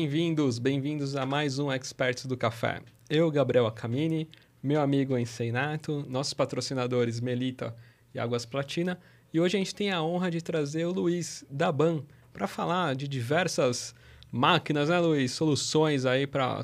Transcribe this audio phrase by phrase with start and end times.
[0.00, 2.80] Bem-vindos, bem-vindos a mais um Experts do Café.
[3.10, 4.30] Eu, Gabriel Acamini,
[4.62, 7.76] meu amigo Enseinato, nossos patrocinadores Melita
[8.14, 8.98] e Águas Platina.
[9.30, 12.02] E hoje a gente tem a honra de trazer o Luiz da BAN
[12.32, 13.94] para falar de diversas
[14.32, 15.32] máquinas, né, Luiz?
[15.32, 16.62] Soluções aí para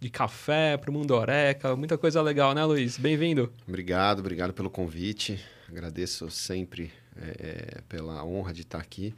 [0.00, 2.96] de café, para o mundo Oreca, muita coisa legal, né, Luiz?
[2.96, 3.52] Bem-vindo.
[3.68, 5.38] Obrigado, obrigado pelo convite.
[5.68, 9.14] Agradeço sempre é, é pela honra de estar aqui.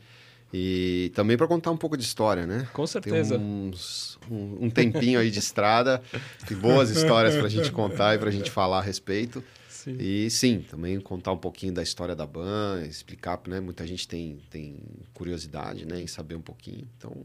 [0.52, 2.68] E também para contar um pouco de história, né?
[2.74, 3.38] Com certeza.
[3.38, 6.02] Tem uns, um, um, tempinho aí de estrada,
[6.46, 9.42] tem boas histórias para a gente contar e para a gente falar a respeito.
[9.68, 9.96] Sim.
[9.98, 13.60] E sim, também contar um pouquinho da história da BAN, explicar, né?
[13.60, 14.78] Muita gente tem, tem
[15.12, 16.86] curiosidade né, em saber um pouquinho.
[16.96, 17.24] Então,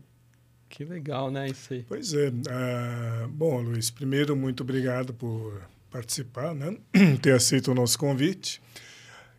[0.70, 1.50] que legal, né?
[1.50, 1.86] Isso aí.
[1.88, 2.30] Pois é.
[2.30, 6.78] Uh, bom, Luiz, primeiro, muito obrigado por participar, né?
[7.22, 8.62] ter aceito o nosso convite.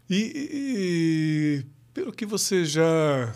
[0.09, 3.35] E, e, pelo que você já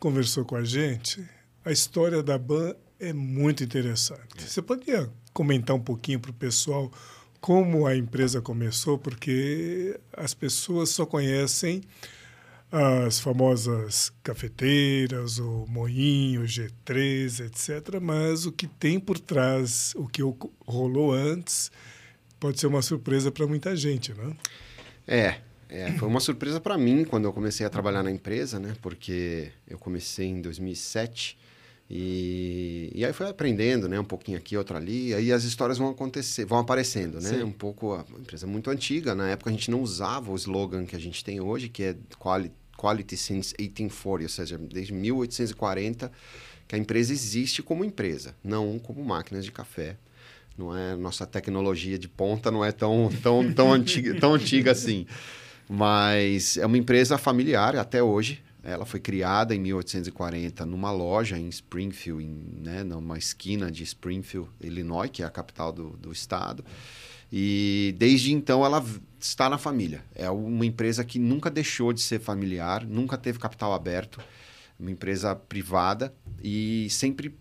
[0.00, 1.22] conversou com a gente,
[1.62, 4.42] a história da BAN é muito interessante.
[4.42, 6.90] Você poderia comentar um pouquinho para o pessoal
[7.40, 8.98] como a empresa começou?
[8.98, 11.82] Porque as pessoas só conhecem
[12.72, 18.00] as famosas cafeteiras, o moinho, o G3, etc.
[18.00, 20.22] Mas o que tem por trás, o que
[20.66, 21.70] rolou antes,
[22.38, 24.36] pode ser uma surpresa para muita gente, né?
[25.06, 28.74] É, é, foi uma surpresa para mim quando eu comecei a trabalhar na empresa, né?
[28.82, 31.38] Porque eu comecei em 2007
[31.88, 33.98] e, e aí foi aprendendo, né?
[33.98, 35.14] Um pouquinho aqui, outro ali.
[35.14, 37.30] Aí as histórias vão acontecer, vão aparecendo, né?
[37.30, 37.42] Sim.
[37.42, 39.14] Um pouco a empresa é muito antiga.
[39.14, 41.96] Na época a gente não usava o slogan que a gente tem hoje, que é
[42.18, 46.10] quality Quality since 1840, ou seja, desde 1840
[46.66, 49.96] que a empresa existe como empresa, não como máquinas de café.
[50.56, 55.06] Não é nossa tecnologia de ponta não é tão tão tão antiga, tão antiga assim.
[55.72, 58.42] Mas é uma empresa familiar até hoje.
[58.60, 64.50] Ela foi criada em 1840 numa loja em Springfield, em, né, numa esquina de Springfield,
[64.60, 66.64] Illinois, que é a capital do, do estado.
[67.32, 68.84] E desde então ela
[69.20, 70.04] está na família.
[70.12, 74.18] É uma empresa que nunca deixou de ser familiar, nunca teve capital aberto,
[74.76, 77.38] uma empresa privada e sempre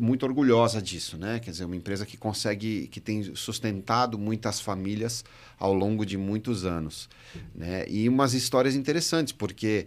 [0.00, 1.38] muito orgulhosa disso, né?
[1.38, 5.24] Quer dizer, uma empresa que consegue, que tem sustentado muitas famílias
[5.58, 7.08] ao longo de muitos anos,
[7.54, 7.84] né?
[7.88, 9.86] E umas histórias interessantes, porque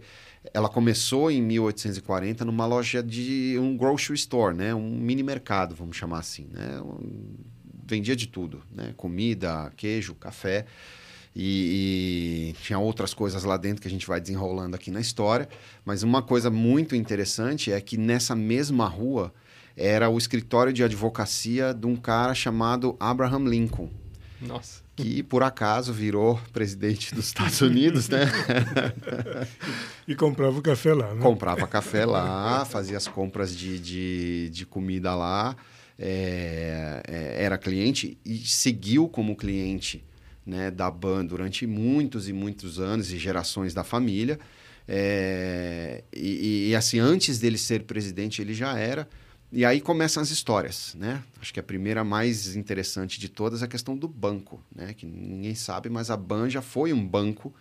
[0.52, 4.74] ela começou em 1840 numa loja de um grocery store, né?
[4.74, 6.80] Um mini mercado, vamos chamar assim, né?
[6.80, 7.36] Um,
[7.86, 8.92] vendia de tudo, né?
[8.96, 10.66] Comida, queijo, café.
[11.34, 15.48] E, e, tinha outras coisas lá dentro que a gente vai desenrolando aqui na história.
[15.84, 19.32] Mas uma coisa muito interessante é que nessa mesma rua
[19.78, 23.88] era o escritório de advocacia de um cara chamado Abraham Lincoln.
[24.40, 24.82] Nossa.
[24.96, 28.26] Que por acaso virou presidente dos Estados Unidos, né?
[30.06, 31.22] e comprava o café lá, né?
[31.22, 35.56] Comprava café lá, fazia as compras de, de, de comida lá
[35.98, 40.04] é, é, era cliente e seguiu como cliente
[40.46, 44.38] né, da BAN durante muitos e muitos anos e gerações da família.
[44.86, 49.08] É, e, e, assim, antes dele ser presidente, ele já era.
[49.50, 51.22] E aí começam as histórias, né?
[51.40, 54.92] Acho que a primeira mais interessante de todas é a questão do banco, né?
[54.92, 57.54] Que ninguém sabe, mas a BAN já foi um banco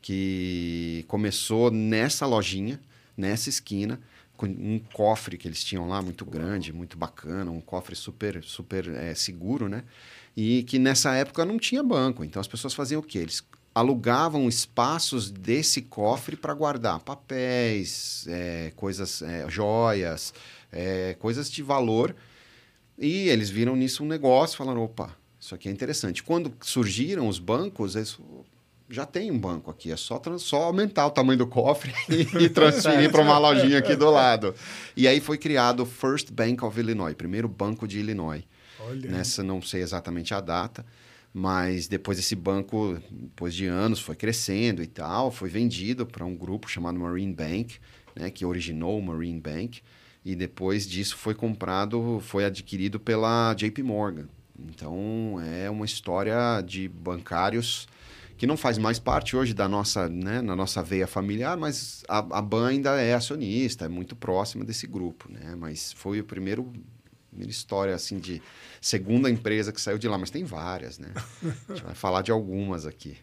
[0.00, 2.80] que começou nessa lojinha,
[3.14, 4.00] nessa esquina,
[4.42, 9.14] um cofre que eles tinham lá muito grande, muito bacana, um cofre super super é,
[9.14, 9.84] seguro, né?
[10.34, 13.18] E que nessa época não tinha banco, então as pessoas faziam o quê?
[13.18, 13.42] Eles
[13.74, 20.32] alugavam espaços desse cofre para guardar papéis, é, coisas, é, joias,
[20.72, 22.14] é, coisas de valor.
[22.98, 26.22] E eles viram nisso um negócio, falaram, opa, isso aqui é interessante.
[26.22, 28.18] Quando surgiram os bancos, eles
[28.90, 33.10] já tem um banco aqui, é só, só aumentar o tamanho do cofre e, transferir
[33.10, 34.54] para uma lojinha aqui do lado.
[34.96, 38.42] E aí foi criado o First Bank of Illinois, primeiro banco de Illinois.
[38.80, 39.10] Olha.
[39.10, 40.84] Nessa não sei exatamente a data,
[41.32, 46.34] mas depois esse banco, depois de anos, foi crescendo e tal, foi vendido para um
[46.34, 47.76] grupo chamado Marine Bank,
[48.14, 49.82] né, que originou o Marine Bank,
[50.28, 54.28] e depois disso foi comprado, foi adquirido pela JP Morgan.
[54.58, 57.88] Então é uma história de bancários
[58.36, 62.18] que não faz mais parte hoje da nossa, né, na nossa veia familiar, mas a,
[62.18, 65.56] a BAN ainda é acionista, é muito próxima desse grupo, né?
[65.56, 66.70] Mas foi o primeiro
[67.30, 68.42] primeira história assim de
[68.82, 71.08] segunda empresa que saiu de lá, mas tem várias, né?
[71.70, 73.16] A gente vai falar de algumas aqui.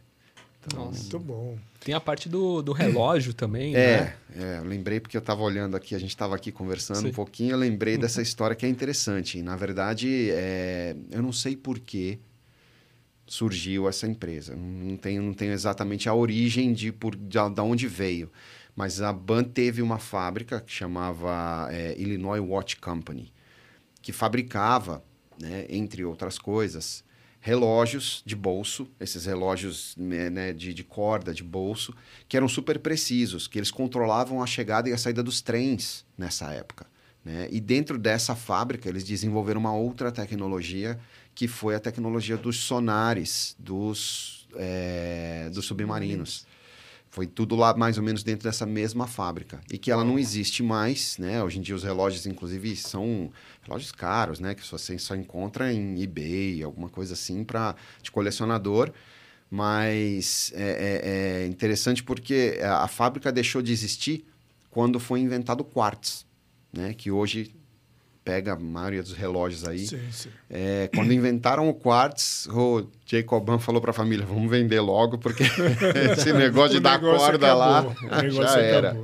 [0.68, 1.58] Então, Nossa, muito bom.
[1.80, 4.16] Tem a parte do, do relógio também, é, né?
[4.36, 7.08] É, eu lembrei porque eu estava olhando aqui, a gente estava aqui conversando Sim.
[7.10, 9.42] um pouquinho, eu lembrei dessa história que é interessante.
[9.42, 12.20] Na verdade, é, eu não sei porquê,
[13.28, 14.56] surgiu essa empresa.
[14.56, 18.32] Não tenho, não tenho exatamente a origem de, por, de, de onde veio.
[18.76, 23.32] Mas a BAN teve uma fábrica que chamava é, Illinois Watch Company,
[24.02, 25.04] que fabricava,
[25.40, 27.04] né, entre outras coisas,
[27.46, 31.94] relógios de bolso, esses relógios né, né, de, de, corda, de bolso,
[32.28, 36.52] que eram super precisos, que eles controlavam a chegada e a saída dos trens nessa
[36.52, 36.88] época.
[37.24, 37.48] Né?
[37.52, 41.00] E dentro dessa fábrica, eles desenvolveram uma outra tecnologia,
[41.36, 46.48] que foi a tecnologia dos sonares dos, é, dos submarinos.
[47.16, 49.62] Foi tudo lá mais ou menos dentro dessa mesma fábrica.
[49.72, 51.42] E que ela não existe mais, né?
[51.42, 53.32] Hoje em dia os relógios, inclusive, são
[53.62, 54.54] relógios caros, né?
[54.54, 58.92] Que você só encontra em eBay, alguma coisa assim, para de colecionador.
[59.50, 64.28] Mas é, é, é interessante porque a, fábrica deixou de existir
[64.70, 66.26] quando foi inventado o quartz,
[66.74, 66.94] né?
[66.94, 67.56] Que hoje
[68.26, 69.86] pega a maioria dos relógios aí.
[69.86, 70.30] Sim, sim.
[70.50, 75.44] É, quando inventaram o quartz, o Jacoban falou para a família, vamos vender logo, porque
[76.18, 77.96] esse negócio de dar corda acabou.
[78.10, 78.98] lá já era.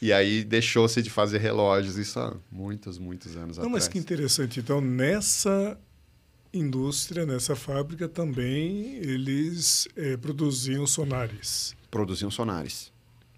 [0.00, 3.72] E aí deixou-se de fazer relógios, isso há muitos, muitos anos Não, atrás.
[3.72, 4.58] Mas que interessante.
[4.58, 5.78] Então, nessa
[6.52, 11.76] indústria, nessa fábrica também, eles é, produziam sonares.
[11.90, 12.90] Produziam sonares.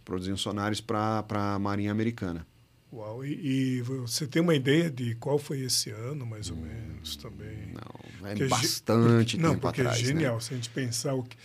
[0.05, 2.47] Produziam sonares para a Marinha Americana.
[2.94, 7.17] Uau, e, e, você tem uma ideia de qual foi esse ano, mais ou menos,
[7.17, 7.73] também?
[7.73, 10.41] Não, é porque bastante porque, Não, porque atrás, é genial né?
[10.41, 11.37] se a gente pensar o que,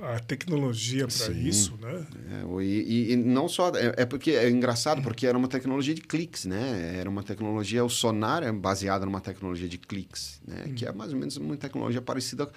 [0.00, 2.06] a tecnologia para isso, né?
[2.30, 3.70] É, e, e, não só...
[3.70, 6.96] É, é, porque é engraçado, porque era uma tecnologia de cliques, né?
[6.96, 7.84] Era uma tecnologia...
[7.84, 10.62] O sonar é baseado numa tecnologia de cliques, né?
[10.64, 10.74] Hum.
[10.74, 12.48] Que é mais ou menos uma tecnologia parecida...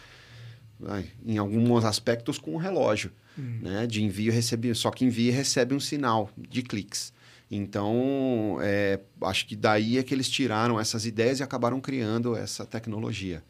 [1.25, 3.61] em alguns aspectos com o relógio, hum.
[3.63, 3.87] né?
[3.87, 4.77] De envio e recebimento.
[4.77, 7.11] Só que envia e recebe um sinal de cliques.
[7.53, 12.65] Então, é, acho que daí é que eles tiraram essas ideias e acabaram criando essa
[12.65, 13.43] tecnologia.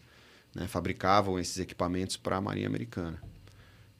[0.56, 0.68] Né?
[0.68, 3.21] Fabricavam esses equipamentos para a Marinha Americana.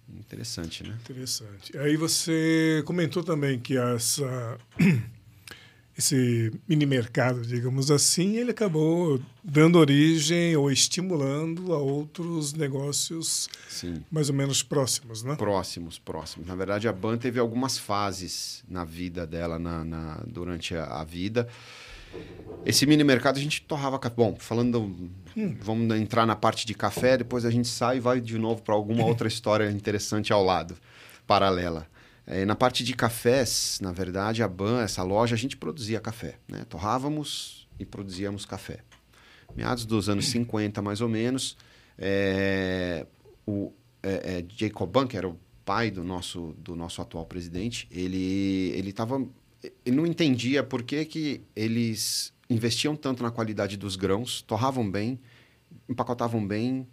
[0.10, 0.98] Interessante, né?
[1.02, 1.78] Interessante.
[1.78, 4.58] Aí você comentou também que essa
[5.98, 14.04] esse mini mercado, digamos assim, ele acabou dando origem ou estimulando a outros negócios Sim.
[14.10, 15.36] mais ou menos próximos, né?
[15.36, 16.48] Próximos, próximos.
[16.48, 21.04] Na verdade, a BAN teve algumas fases na vida dela, na, na durante a, a,
[21.04, 21.48] vida.
[22.66, 24.00] Esse mini mercado a gente torrava.
[24.16, 24.96] Bom, falando.
[25.36, 25.56] Hum.
[25.62, 28.76] Vamos entrar na parte de café, depois a gente sai e vai de novo para
[28.76, 30.76] alguma outra história interessante ao lado,
[31.26, 31.88] paralela.
[32.26, 36.38] É, na parte de cafés, na verdade, a BAN, essa loja, a gente produzia café.
[36.48, 36.64] Né?
[36.70, 38.80] Torrávamos e produzíamos café.
[39.56, 41.58] Meados dos anos 50, mais ou menos,
[41.98, 43.06] é,
[43.46, 47.88] o é, é, Jacob Ban, que era o pai do nosso, do nosso atual presidente,
[47.92, 49.26] ele ele tava,
[49.86, 55.20] ele não entendia por que, que eles investiam tanto na qualidade dos grãos, torravam bem,
[55.88, 56.88] empacotavam bem,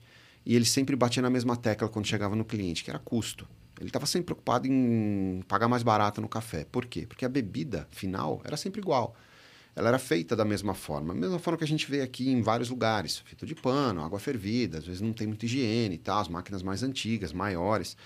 [0.45, 3.49] e ele sempre batia na mesma tecla quando chegava no cliente, que era custo.
[3.81, 6.65] Ele estava sempre preocupado em pagar mais barato no café.
[6.65, 7.07] Por quê?
[7.07, 9.15] Porque a bebida final era sempre igual.
[9.79, 11.15] Ela era feita da mesma forma.
[11.15, 13.19] Mesma forma que a gente vê aqui em vários lugares.
[13.19, 14.79] Feito de pano, água fervida.
[14.79, 16.21] Às vezes não tem muita higiene e tal.
[16.21, 17.97] As máquinas mais antigas, maiores.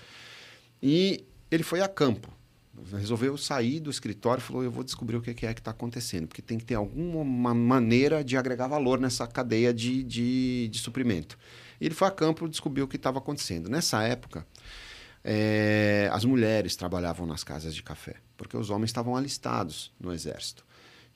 [0.81, 2.31] E ele foi a campo.
[2.91, 6.27] Resolveu sair do escritório e falou: Eu vou descobrir o que é que está acontecendo.
[6.27, 11.39] Porque tem que ter alguma maneira de agregar valor nessa cadeia de, de, de suprimento.
[11.81, 13.67] Ele foi a campo e descobriu o que estava acontecendo.
[13.67, 14.45] Nessa época
[15.23, 20.65] é, as mulheres trabalhavam nas casas de café, porque os homens estavam alistados no exército.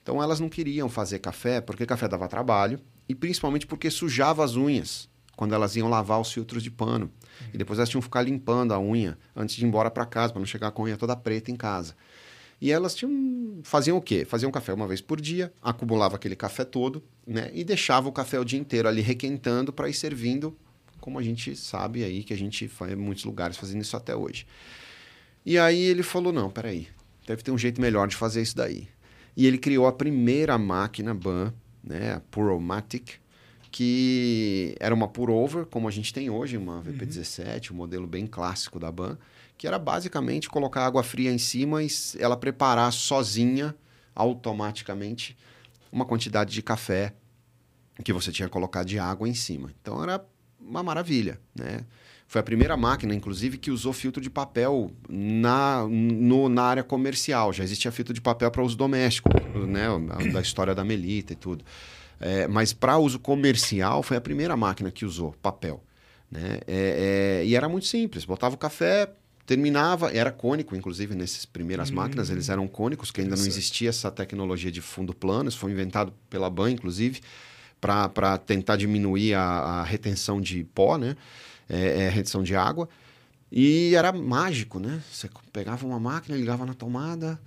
[0.01, 4.55] Então elas não queriam fazer café porque café dava trabalho e principalmente porque sujava as
[4.55, 7.11] unhas quando elas iam lavar os filtros de pano.
[7.41, 7.47] Uhum.
[7.53, 10.33] E depois elas tinham que ficar limpando a unha antes de ir embora para casa,
[10.33, 11.95] para não chegar com a unha toda preta em casa.
[12.59, 14.25] E elas tinham, faziam o quê?
[14.25, 17.51] Faziam café uma vez por dia, acumulava aquele café todo, né?
[17.53, 20.57] E deixava o café o dia inteiro ali requentando para ir servindo
[20.99, 24.15] como a gente sabe aí que a gente faz em muitos lugares fazendo isso até
[24.15, 24.45] hoje.
[25.45, 26.87] E aí ele falou: não, peraí,
[27.25, 28.87] deve ter um jeito melhor de fazer isso daí.
[29.35, 33.19] E ele criou a primeira máquina BAN, né, a Puromatic,
[33.71, 37.75] que era uma pour-over, como a gente tem hoje, uma VP17, uhum.
[37.75, 39.17] um modelo bem clássico da BAN,
[39.57, 41.87] que era basicamente colocar água fria em cima e
[42.19, 43.75] ela preparar sozinha,
[44.15, 45.37] automaticamente,
[45.91, 47.13] uma quantidade de café
[48.03, 49.71] que você tinha colocado de água em cima.
[49.81, 50.23] Então era
[50.59, 51.81] uma maravilha, né?
[52.27, 57.53] Foi a primeira máquina, inclusive, que usou filtro de papel na, no, na área comercial.
[57.53, 59.29] Já existia filtro de papel para uso doméstico,
[59.65, 59.87] né?
[60.33, 61.63] Da história da Melita e tudo.
[62.19, 65.81] É, mas para uso comercial, foi a primeira máquina que usou papel.
[66.29, 66.59] Né?
[66.67, 68.25] É, é, e era muito simples.
[68.25, 69.09] Botava o café,
[69.45, 73.87] terminava, era cônico, inclusive, nessas primeiras hum, máquinas, eles eram cônicos, que ainda não existia
[73.87, 75.47] essa tecnologia de fundo plano.
[75.47, 77.21] Isso foi inventado pela BAN, inclusive
[77.79, 81.15] para tentar diminuir a, a, retenção de pó, né?
[81.69, 82.89] É, é, retenção de água.
[83.51, 85.01] E era mágico, né?
[85.12, 87.39] Você pegava uma máquina, ligava na tomada,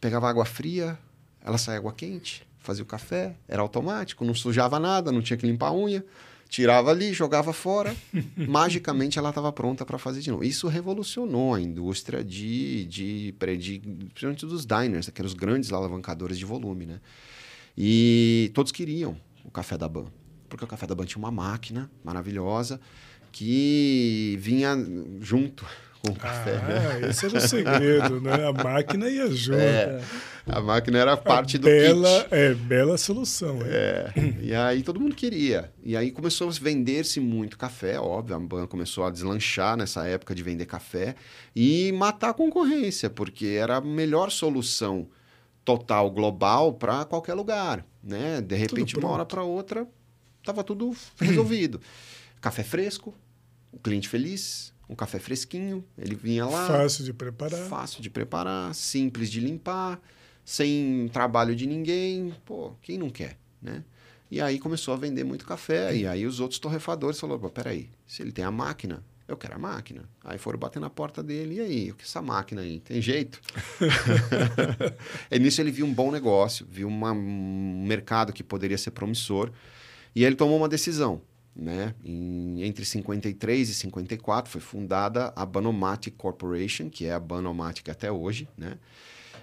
[0.00, 0.98] pegava água fria,
[1.44, 5.46] ela saía água quente, fazia o café, era automático, não sujava nada, não tinha que
[5.46, 6.04] limpar a unha.
[6.48, 7.94] Tirava ali, jogava fora,
[8.36, 10.44] magicamente ela estava pronta para fazer de novo.
[10.44, 13.80] Isso revolucionou a indústria de, de, de,
[14.14, 17.00] principalmente dos diners, aqueles grandes alavancadores de volume, né?
[17.76, 19.16] E todos queriam
[19.46, 20.06] o café da Ban,
[20.48, 22.80] porque o café da Ban tinha uma máquina maravilhosa
[23.30, 24.76] que vinha
[25.20, 25.64] junto
[26.02, 26.56] com o café.
[26.56, 27.08] Ah, né?
[27.10, 28.46] esse era o segredo, né?
[28.46, 29.58] A máquina ia junto.
[29.58, 30.00] É,
[30.46, 32.34] a máquina era parte a do bela, kit.
[32.34, 33.58] É, bela solução.
[33.64, 34.12] É.
[34.16, 34.34] é.
[34.42, 35.72] E aí todo mundo queria.
[35.82, 38.36] E aí começou a vender-se muito café, óbvio.
[38.36, 41.14] A banca começou a deslanchar nessa época de vender café
[41.54, 45.08] e matar a concorrência, porque era a melhor solução
[45.66, 48.40] total global para qualquer lugar, né?
[48.40, 49.86] De repente, uma hora para outra,
[50.38, 51.80] estava tudo resolvido.
[52.40, 53.12] café fresco,
[53.72, 56.68] o cliente feliz, um café fresquinho, ele vinha lá.
[56.68, 57.68] Fácil de preparar.
[57.68, 60.00] Fácil de preparar, simples de limpar,
[60.44, 62.32] sem trabalho de ninguém.
[62.44, 63.82] Pô, quem não quer, né?
[64.30, 65.96] E aí começou a vender muito café.
[65.96, 69.58] E aí os outros torrefadores falaram: peraí, se ele tem a máquina, eu quero a
[69.58, 70.08] máquina.
[70.24, 71.56] Aí foram bater na porta dele.
[71.56, 72.80] E aí, o que é essa máquina aí?
[72.80, 73.40] Tem jeito?
[75.30, 79.50] e nisso ele viu um bom negócio, viu uma, um mercado que poderia ser promissor.
[80.14, 81.20] E ele tomou uma decisão.
[81.54, 81.94] Né?
[82.04, 88.12] Em, entre 53 e 54 foi fundada a Banomatic Corporation, que é a Banomatic até
[88.12, 88.48] hoje.
[88.56, 88.78] Né?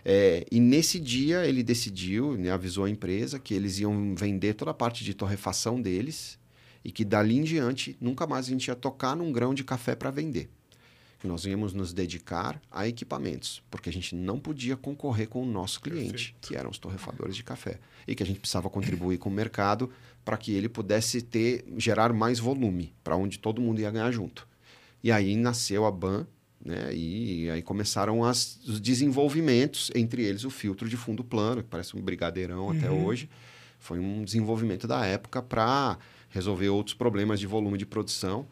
[0.05, 4.71] É, e nesse dia ele decidiu, né, avisou a empresa que eles iam vender toda
[4.71, 6.37] a parte de torrefação deles
[6.83, 9.95] e que dali em diante nunca mais a gente ia tocar num grão de café
[9.95, 10.49] para vender.
[11.19, 15.45] Que nós íamos nos dedicar a equipamentos, porque a gente não podia concorrer com o
[15.45, 16.47] nosso cliente, Perfeito.
[16.47, 19.89] que eram os torrefadores de café, e que a gente precisava contribuir com o mercado
[20.25, 24.45] para que ele pudesse ter gerar mais volume, para onde todo mundo ia ganhar junto.
[25.01, 26.27] E aí nasceu a BAN,
[26.63, 26.93] né?
[26.93, 31.95] E aí começaram as, os desenvolvimentos, entre eles o filtro de fundo plano, que parece
[31.95, 32.71] um brigadeirão uhum.
[32.71, 33.29] até hoje.
[33.79, 35.97] Foi um desenvolvimento da época para
[36.33, 38.45] resolver outros problemas de volume de produção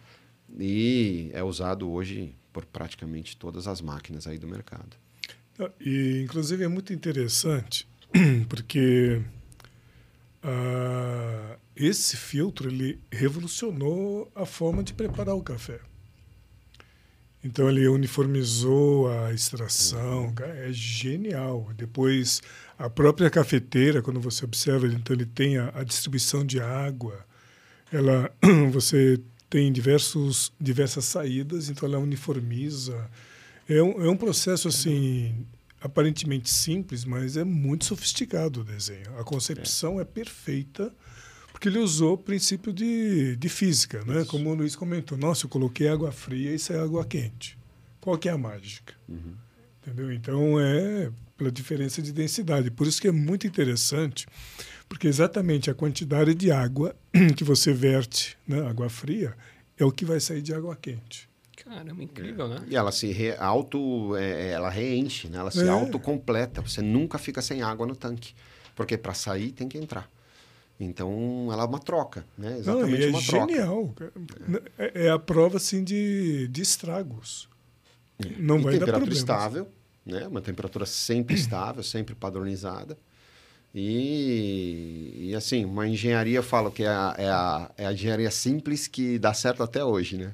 [0.58, 4.96] e é usado hoje por praticamente todas as máquinas aí do mercado.
[5.80, 7.88] E inclusive é muito interessante
[8.48, 9.22] porque
[10.44, 15.80] uh, esse filtro ele revolucionou a forma de preparar o café.
[17.44, 21.72] Então ele uniformizou a extração, é genial.
[21.76, 22.42] Depois
[22.78, 27.26] a própria cafeteira, quando você observa, então ele tem a, a distribuição de água.
[27.92, 28.32] Ela,
[28.72, 29.20] você
[29.50, 33.10] tem diversos, diversas saídas, então ela uniformiza.
[33.68, 35.46] É um, é um processo assim
[35.82, 39.18] aparentemente simples, mas é muito sofisticado o desenho.
[39.18, 40.94] A concepção é, é perfeita
[41.52, 44.26] porque ele usou o princípio de, de física, né?
[44.26, 47.56] Como o Luiz comentou, nossa, eu coloquei água fria e isso é água quente.
[48.00, 48.96] Qual que é a mágica?
[49.08, 49.36] Uhum.
[49.82, 50.12] Entendeu?
[50.12, 52.72] Então é pela diferença de densidade.
[52.72, 54.26] Por isso que é muito interessante,
[54.92, 56.94] porque exatamente a quantidade de água
[57.38, 59.34] que você verte, né, água fria,
[59.78, 61.30] é o que vai sair de água quente.
[61.56, 62.62] Caramba, incrível, né?
[62.68, 65.38] E ela se re, auto, é, ela reenche, né?
[65.38, 65.70] Ela se é.
[65.70, 66.62] autocompleta.
[66.62, 68.34] Você nunca fica sem água no tanque,
[68.76, 70.10] porque para sair tem que entrar.
[70.78, 72.58] Então, ela é uma troca, né?
[72.60, 73.96] Exatamente Não, é uma genial.
[74.78, 75.06] É.
[75.06, 75.10] é.
[75.10, 77.48] a prova, assim, de, de estragos.
[78.20, 78.28] É.
[78.38, 79.70] Não e vai dar temperatura estável,
[80.06, 80.28] né?
[80.28, 82.98] Uma temperatura sempre estável, sempre padronizada.
[83.74, 88.30] E, e, assim, uma engenharia, eu falo que é a, é, a, é a engenharia
[88.30, 90.34] simples que dá certo até hoje, né?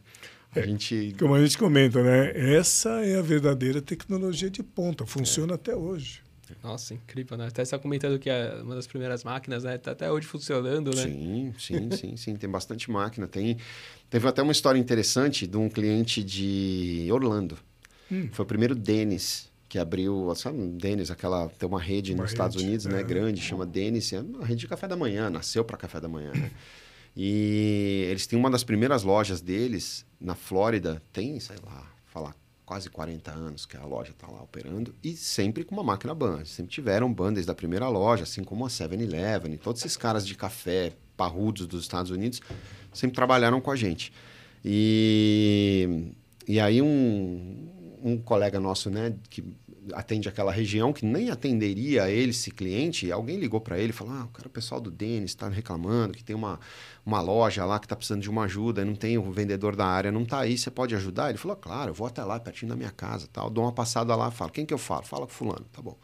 [0.55, 1.15] A gente...
[1.19, 2.31] Como a gente comenta, né?
[2.55, 5.55] Essa é a verdadeira tecnologia de ponta, funciona é.
[5.55, 6.23] até hoje.
[6.63, 7.47] Nossa, incrível, né?
[7.47, 9.75] Até você está comentando que é uma das primeiras máquinas, né?
[9.75, 11.03] Está até hoje funcionando, né?
[11.03, 12.35] Sim, sim, sim, sim.
[12.35, 13.27] Tem bastante máquina.
[13.27, 13.57] Tem...
[14.09, 17.57] Teve até uma história interessante de um cliente de Orlando.
[18.11, 18.29] Hum.
[18.31, 22.33] Foi o primeiro Dennis que abriu, sabe, Dennis, aquela tem uma rede uma nos rede,
[22.33, 22.97] Estados Unidos, né, é.
[22.97, 26.07] né, grande, chama Dennis, é uma rede de café da manhã, nasceu para café da
[26.07, 26.51] manhã, né?
[27.19, 32.91] E eles têm uma das primeiras lojas deles na Flórida, tem, sei lá, falar quase
[32.91, 36.45] 40 anos que a loja está lá operando e sempre com uma máquina ban.
[36.45, 39.57] Sempre tiveram ban desde a primeira loja, assim como a 7-Eleven.
[39.57, 42.39] Todos esses caras de café parrudos dos Estados Unidos
[42.93, 44.13] sempre trabalharam com a gente.
[44.63, 46.11] E,
[46.45, 47.69] e aí um,
[48.03, 49.43] um colega nosso, né, que
[49.93, 54.13] atende aquela região, que nem atenderia ele, esse cliente, alguém ligou para ele e falou:
[54.13, 56.59] Ah, o cara, o pessoal do Denis está reclamando que tem uma,
[57.05, 60.11] uma loja lá que está precisando de uma ajuda, não tem o vendedor da área,
[60.11, 61.29] não está aí, você pode ajudar?
[61.29, 63.49] Ele falou: Claro, eu vou até lá, pertinho da minha casa, tal.
[63.49, 65.03] Dou uma passada lá, falo: Quem que eu falo?
[65.03, 65.97] Fala com Fulano, tá bom.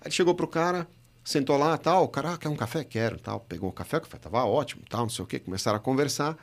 [0.00, 0.88] Aí ele chegou pro cara,
[1.24, 2.84] sentou lá, tal, o cara, ah, quer um café?
[2.84, 3.40] Quero, tal.
[3.40, 6.36] Pegou um café, o café tava ótimo, tal, não sei o quê, começaram a conversar.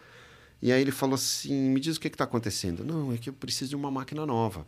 [0.62, 2.84] E aí ele falou assim: me diz o que está acontecendo.
[2.84, 4.66] Não, é que eu preciso de uma máquina nova.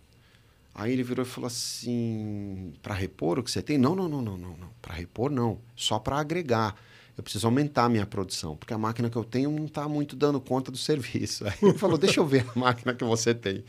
[0.79, 3.77] Aí ele virou e falou assim: para repor o que você tem?
[3.77, 4.69] Não, não, não, não, não, não.
[4.81, 5.59] Para repor, não.
[5.75, 6.75] Só para agregar.
[7.17, 10.15] Eu preciso aumentar a minha produção, porque a máquina que eu tenho não está muito
[10.15, 11.45] dando conta do serviço.
[11.45, 13.63] Aí ele falou: deixa eu ver a máquina que você tem.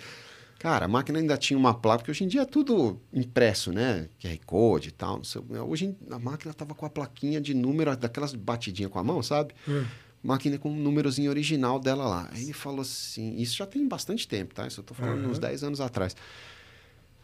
[0.61, 4.09] Cara, a máquina ainda tinha uma placa, porque hoje em dia é tudo impresso, né?
[4.21, 5.21] QR Code e tal.
[5.67, 9.53] Hoje a máquina estava com a plaquinha de número, daquelas batidinhas com a mão, sabe?
[9.67, 9.85] Hum
[10.23, 12.29] máquina com o um númerozinho original dela lá.
[12.33, 14.67] Aí ele falou assim, isso já tem bastante tempo, tá?
[14.67, 15.31] Isso eu tô falando uhum.
[15.31, 16.15] uns 10 anos atrás.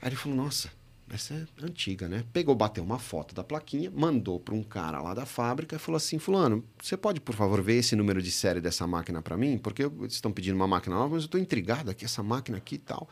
[0.01, 0.71] Aí ele falou, nossa,
[1.09, 2.25] essa é antiga, né?
[2.33, 5.97] Pegou, bateu uma foto da plaquinha, mandou para um cara lá da fábrica e falou
[5.97, 9.57] assim, fulano, você pode, por favor, ver esse número de série dessa máquina para mim?
[9.57, 12.75] Porque eles estão pedindo uma máquina nova, mas eu estou intrigado aqui, essa máquina aqui
[12.75, 13.09] e tal.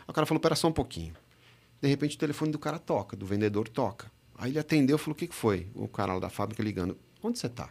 [0.00, 1.14] Aí o cara falou, pera só um pouquinho.
[1.80, 4.10] De repente o telefone do cara toca, do vendedor toca.
[4.36, 5.68] Aí ele atendeu falou, o que, que foi?
[5.74, 7.70] O cara lá da fábrica ligando, onde você está?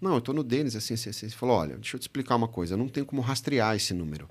[0.00, 1.26] Não, eu estou no Denis, assim, assim, assim.
[1.26, 3.94] Ele falou, olha, deixa eu te explicar uma coisa, eu não tenho como rastrear esse
[3.94, 4.28] número.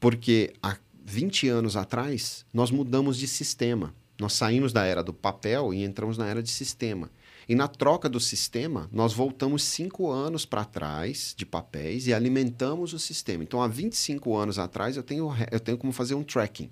[0.00, 3.94] Porque há 20 anos atrás, nós mudamos de sistema.
[4.18, 7.10] Nós saímos da era do papel e entramos na era de sistema.
[7.48, 12.94] E na troca do sistema, nós voltamos cinco anos para trás de papéis e alimentamos
[12.94, 13.42] o sistema.
[13.42, 16.70] Então, há 25 anos atrás, eu tenho, eu tenho como fazer um tracking.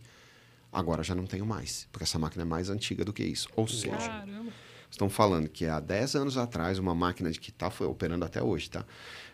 [0.73, 3.49] Agora já não tenho mais, porque essa máquina é mais antiga do que isso.
[3.55, 4.53] Ou seja, Caramba
[4.93, 8.71] estão falando que há 10 anos atrás, uma máquina de que está operando até hoje,
[8.71, 8.85] tá?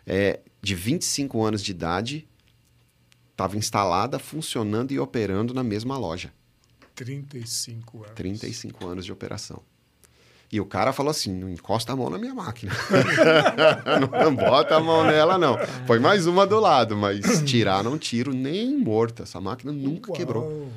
[0.07, 2.29] É, de 25 anos de idade,
[3.39, 6.33] estava instalada, funcionando e operando na mesma loja.
[6.97, 8.13] 35 anos.
[8.17, 9.63] 35 anos de operação.
[10.51, 12.73] E o cara falou assim: não encosta a mão na minha máquina.
[14.25, 15.57] não, bota a mão nela, não.
[15.87, 19.23] Põe mais uma do lado, mas tirar não tiro nem morta.
[19.23, 20.17] Essa máquina nunca Uau.
[20.17, 20.73] quebrou.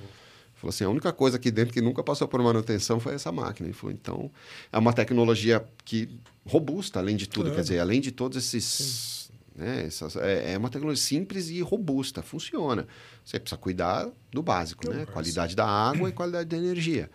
[0.53, 3.67] Falou assim, a única coisa aqui dentro que nunca passou por manutenção foi essa máquina.
[3.67, 4.29] Ele falou, então,
[4.71, 6.07] é uma tecnologia que
[6.45, 7.49] robusta, além de tudo.
[7.49, 9.20] Quer dizer, além de todos esses...
[9.61, 12.87] Né, essas, é, é, uma tecnologia simples e robusta, funciona.
[13.23, 15.05] Você precisa cuidar do básico, né?
[15.05, 17.11] Qualidade da água e qualidade da energia.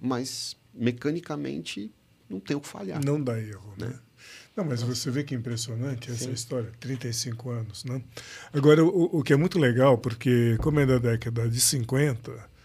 [0.00, 1.92] Mas, mecanicamente,
[2.28, 3.00] não tem o que falhar.
[3.04, 3.86] Não dá erro, né?
[3.86, 3.98] né?
[4.56, 6.32] Não, mas você vê que impressionante essa Sim.
[6.32, 8.02] história, 35 anos, né?
[8.52, 12.56] Agora, o, o que é muito legal, porque como é da década de 50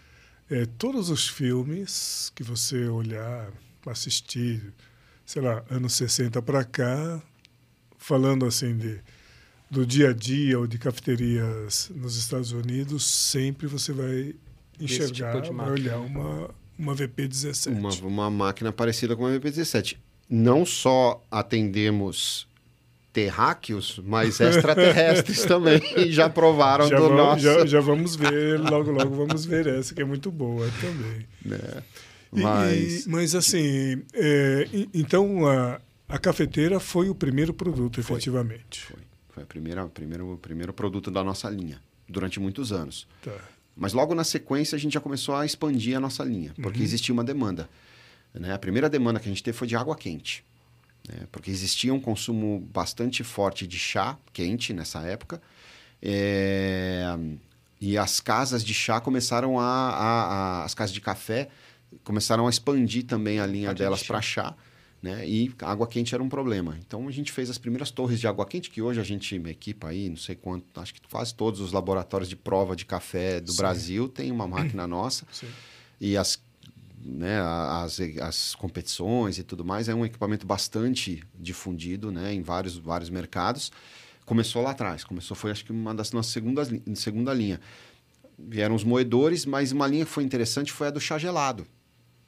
[0.50, 3.52] é, todos os filmes que você olhar,
[3.86, 4.74] assistir,
[5.24, 7.22] sei lá, anos 60 para cá,
[8.02, 9.00] falando assim de
[9.70, 14.34] do dia a dia ou de cafeterias nos Estados Unidos, sempre você vai
[14.78, 17.68] enxergar, tipo vai olhar uma, uma VP-17.
[17.68, 19.96] Uma, uma máquina parecida com uma VP-17.
[20.28, 22.46] Não só atendemos
[23.14, 27.40] terráqueos, mas extraterrestres também já provaram já do vamos, nosso.
[27.40, 31.26] Já, já, vamos ver, logo, logo vamos ver essa, que é muito boa também.
[31.50, 31.82] É,
[32.30, 33.06] mas...
[33.06, 38.86] E, mas, assim, é, então a, a cafeteira foi o primeiro produto, foi, efetivamente.
[38.86, 38.98] Foi,
[39.30, 43.06] foi a primeira, primeiro, o primeiro produto da nossa linha, durante muitos anos.
[43.22, 43.36] Tá.
[43.76, 46.84] Mas logo na sequência a gente já começou a expandir a nossa linha, porque uhum.
[46.84, 47.68] existia uma demanda.
[48.34, 48.52] Né?
[48.52, 50.44] A primeira demanda que a gente teve foi de água quente
[51.08, 51.26] né?
[51.30, 55.40] porque existia um consumo bastante forte de chá quente nessa época.
[56.00, 57.04] É,
[57.80, 60.22] e as casas de chá começaram a, a,
[60.60, 61.48] a, As casas de café
[62.04, 64.54] começaram a expandir também a linha delas para chá.
[65.02, 65.28] Né?
[65.28, 66.78] E água quente era um problema.
[66.78, 69.88] Então a gente fez as primeiras torres de água quente, que hoje a gente equipa
[69.88, 73.50] aí, não sei quanto, acho que quase todos os laboratórios de prova de café do
[73.50, 73.58] Sim.
[73.58, 75.26] Brasil têm uma máquina nossa.
[75.32, 75.48] Sim.
[76.00, 76.40] E as
[77.04, 82.76] né, as, as competições e tudo mais, é um equipamento bastante difundido né, em vários,
[82.76, 83.72] vários mercados.
[84.24, 87.60] Começou lá atrás, começou, foi acho que uma das nossas segundas, segunda linha.
[88.38, 91.66] Vieram os moedores, mas uma linha que foi interessante foi a do chá gelado,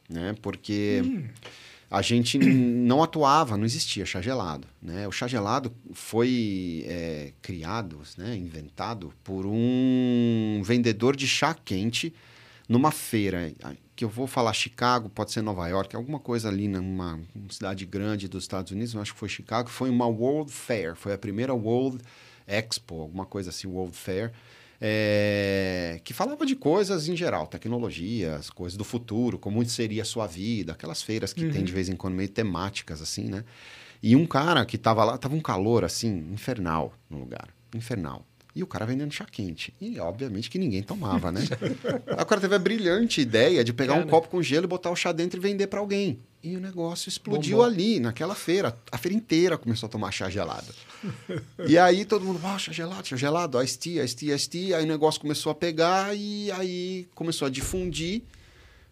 [0.08, 1.28] né, porque hum.
[1.94, 4.66] A gente não atuava, não existia chá gelado.
[4.82, 5.06] Né?
[5.06, 12.12] O chá gelado foi é, criado, né, inventado por um vendedor de chá quente
[12.68, 13.52] numa feira
[13.94, 18.26] que eu vou falar Chicago, pode ser Nova York, alguma coisa ali numa cidade grande
[18.26, 22.02] dos Estados Unidos, acho que foi Chicago, foi uma World Fair, foi a primeira World
[22.46, 24.32] Expo, alguma coisa assim, World Fair,
[24.80, 30.26] é, que falava de coisas em geral, tecnologias, coisas do futuro, como seria a sua
[30.26, 31.52] vida, aquelas feiras que uhum.
[31.52, 33.44] tem de vez em quando meio temáticas assim, né?
[34.02, 38.26] E um cara que estava lá, tava um calor assim, infernal no lugar, infernal.
[38.54, 39.74] E o cara vendendo chá quente.
[39.80, 41.40] E obviamente que ninguém tomava, né?
[42.20, 44.06] O cara teve a brilhante ideia de pegar cara.
[44.06, 46.20] um copo com gelo, botar o chá dentro e vender para alguém.
[46.44, 47.72] E o negócio explodiu Bombou.
[47.72, 48.78] ali, naquela feira.
[48.92, 50.74] A feira inteira começou a tomar chá gelado.
[51.66, 54.76] e aí todo mundo, ah, chá gelado, chá gelado, ice tea, ice tea, ice tea.
[54.76, 58.22] Aí o negócio começou a pegar e aí começou a difundir.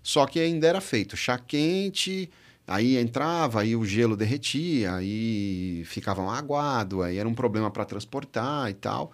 [0.02, 2.30] Só que ainda era feito chá quente,
[2.66, 8.70] Aí entrava, aí o gelo derretia, aí ficava aguado, aí era um problema para transportar
[8.70, 9.12] e tal.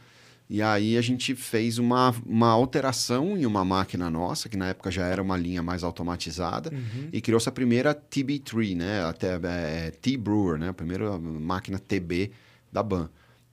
[0.50, 4.90] E aí a gente fez uma, uma alteração em uma máquina nossa, que na época
[4.90, 7.08] já era uma linha mais automatizada, Uhum.
[7.12, 9.04] e criou-se a primeira TB3, né?
[9.04, 10.70] Até é, T-Brewer, né?
[10.70, 12.30] A primeira máquina TB
[12.72, 13.10] da BAN,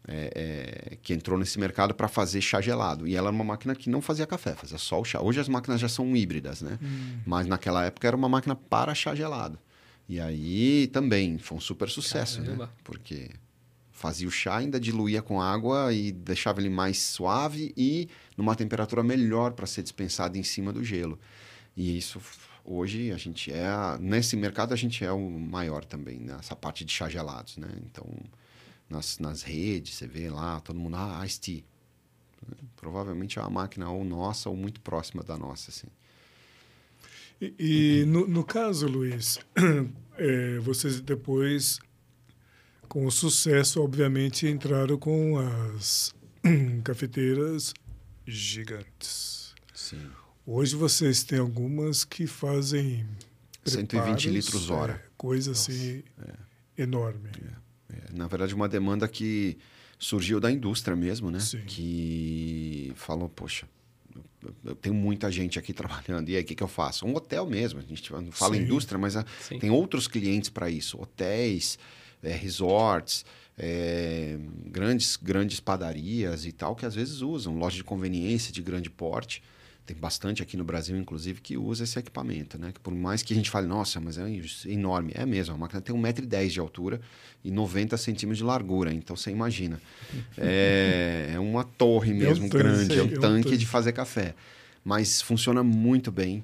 [0.08, 0.32] é,
[0.94, 3.06] é, que entrou nesse mercado para fazer chá gelado.
[3.08, 5.20] E ela era uma máquina que não fazia café, fazia só o chá.
[5.22, 6.80] Hoje as máquinas já são híbridas, né?
[6.82, 7.18] Hum.
[7.26, 9.60] Mas naquela época era uma máquina para chá gelado.
[10.08, 12.46] E aí também foi um super sucesso, né?
[12.46, 12.72] Caramba.
[12.84, 13.32] Porque
[13.96, 19.02] fazia o chá, ainda diluía com água e deixava ele mais suave e numa temperatura
[19.02, 21.18] melhor para ser dispensado em cima do gelo.
[21.78, 22.22] E isso
[22.66, 26.92] hoje a gente é nesse mercado a gente é o maior também nessa parte de
[26.92, 27.70] chá gelados, né?
[27.86, 28.06] Então
[28.90, 31.64] nas, nas redes você vê lá todo mundo ah Ice Tea.
[32.76, 35.88] Provavelmente é uma máquina ou nossa ou muito próxima da nossa, assim.
[37.40, 39.40] E, e no, no caso, Luiz,
[40.18, 41.80] eh, vocês depois,
[42.96, 46.16] com o sucesso, obviamente, entraram com as
[46.82, 47.74] cafeteiras
[48.26, 49.54] gigantes.
[49.74, 50.00] Sim.
[50.46, 53.06] Hoje vocês têm algumas que fazem
[53.66, 54.94] 120 preparos, litros hora.
[54.94, 56.04] é, coisa assim
[56.78, 57.32] enorme.
[57.90, 59.58] É, na verdade, uma demanda que
[60.00, 61.42] surgiu da indústria mesmo, né?
[61.42, 61.66] Sim.
[61.68, 63.68] Que falou, poxa,
[64.64, 67.06] eu- tenho muita gente aqui trabalhando, e aí o que, que eu faço?
[67.06, 68.62] Um hotel mesmo, a gente fala Sim.
[68.62, 69.60] indústria, mas Sim.
[69.60, 71.78] tem outros clientes para isso, hotéis,
[72.26, 73.26] é, resorts,
[73.58, 78.90] é, grandes, grandes padarias e tal, que às vezes usam, loja de conveniência de grande
[78.90, 79.42] porte.
[79.86, 82.72] Tem bastante aqui no Brasil, inclusive, que usa esse equipamento, né?
[82.74, 84.24] Que por mais que a gente fale, nossa, mas é
[84.66, 85.12] enorme.
[85.14, 87.00] É mesmo, a máquina tem 1,10m de altura
[87.44, 88.92] e 90 centímetros de largura.
[88.92, 89.80] Então, você imagina.
[90.40, 92.98] É, é uma torre mesmo, grande.
[92.98, 93.56] É um é um tanque.
[93.56, 94.34] de fazer café.
[94.84, 96.44] Mas funciona muito bem.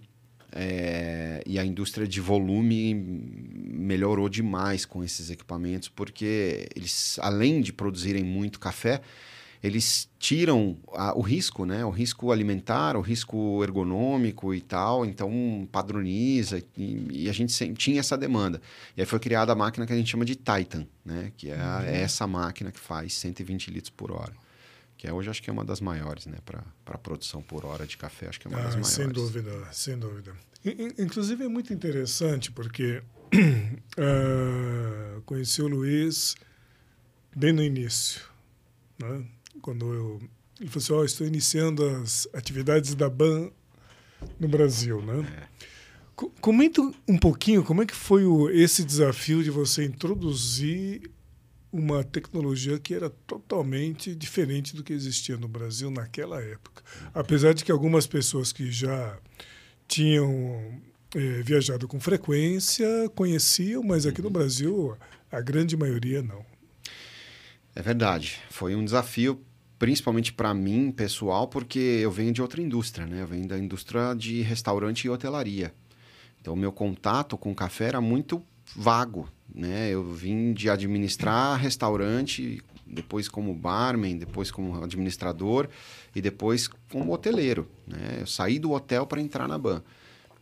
[0.54, 7.72] É, e a indústria de volume melhorou demais com esses equipamentos, porque eles, além de
[7.72, 9.02] produzirem muito café,
[9.64, 11.86] eles tiram a- o risco, né?
[11.86, 15.06] O risco alimentar, o risco ergonômico e tal.
[15.06, 18.60] Então, padroniza e, e a gente sempre tinha essa demanda.
[18.98, 21.32] E aí foi criada a máquina que a gente chama de Titan, né?
[21.38, 24.34] Que é, é essa máquina que faz 120 litros por hora.
[25.02, 26.38] Que é, hoje acho que é uma das maiores, né?
[26.46, 28.94] Para produção por hora de café, acho que é uma das Ah, maiores.
[28.94, 30.32] sem dúvida, sem dúvida.
[30.64, 33.02] In- in- Inclusive é muito interessante porque
[33.98, 36.36] ah, conheci o Luiz
[37.36, 38.22] bem no início,
[39.00, 39.26] né?
[39.60, 40.22] quando eu
[40.60, 43.50] ele falou assim, ó, estou iniciando as atividades da BAN
[44.40, 45.48] no Brasil, né?
[46.16, 51.10] Co- Comenta um pouquinho como é que foi o, esse desafio de você introduzir
[51.72, 56.84] uma tecnologia que era totalmente diferente do que existia no Brasil naquela época.
[57.14, 59.18] Apesar de que algumas pessoas que já
[59.88, 60.82] tinham
[61.16, 64.98] eh, viajado com frequência conheciam, mas aqui no Brasil
[65.32, 66.46] a grande maioria não.
[67.74, 68.40] É verdade.
[68.50, 69.42] Foi um desafio,
[69.80, 73.22] principalmente para mim, pessoal, porque eu venho de outra indústria, né?
[73.22, 75.74] Eu venho da indústria de restaurante e hotelaria.
[76.42, 78.44] Então, meu contato com o café era muito
[78.76, 79.90] vago, né?
[79.90, 85.70] Eu vim de administrar restaurante, depois como barman, depois como administrador
[86.16, 88.18] e depois como hoteleiro, né?
[88.20, 89.84] Eu saí do hotel para entrar na ban.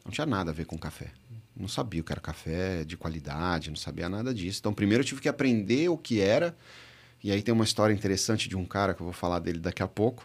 [0.04, 1.12] Não tinha nada a ver com café.
[1.56, 4.60] Não sabia o que era café de qualidade, não sabia nada disso.
[4.60, 6.56] Então, primeiro eu tive que aprender o que era
[7.24, 9.84] e aí tem uma história interessante de um cara que eu vou falar dele daqui
[9.84, 10.24] a pouco,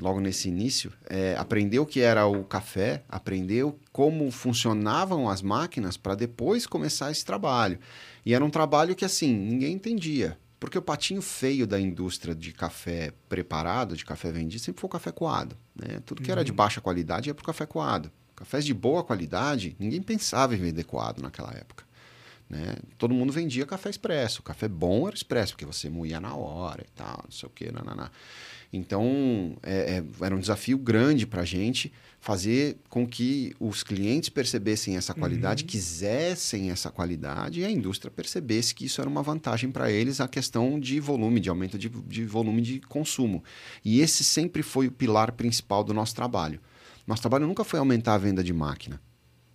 [0.00, 0.92] logo nesse início.
[1.08, 7.12] É, aprendeu o que era o café, aprendeu como funcionavam as máquinas para depois começar
[7.12, 7.78] esse trabalho.
[8.24, 10.38] E era um trabalho que, assim, ninguém entendia.
[10.60, 14.92] Porque o patinho feio da indústria de café preparado, de café vendido, sempre foi o
[14.92, 15.56] café coado.
[15.74, 16.00] Né?
[16.06, 18.12] Tudo que era de baixa qualidade ia para o café coado.
[18.36, 21.84] Cafés de boa qualidade, ninguém pensava em vender coado naquela época.
[22.48, 22.76] Né?
[22.96, 24.42] Todo mundo vendia café expresso.
[24.42, 27.72] Café bom era expresso, porque você moía na hora e tal, não sei o quê.
[27.72, 28.10] Nananá.
[28.72, 34.28] Então, é, é, era um desafio grande para a gente fazer com que os clientes
[34.28, 39.72] percebessem essa qualidade, quisessem essa qualidade e a indústria percebesse que isso era uma vantagem
[39.72, 43.42] para eles, a questão de volume, de aumento de, de volume de consumo.
[43.84, 46.60] E esse sempre foi o pilar principal do nosso trabalho.
[47.08, 49.02] Nosso trabalho nunca foi aumentar a venda de máquina.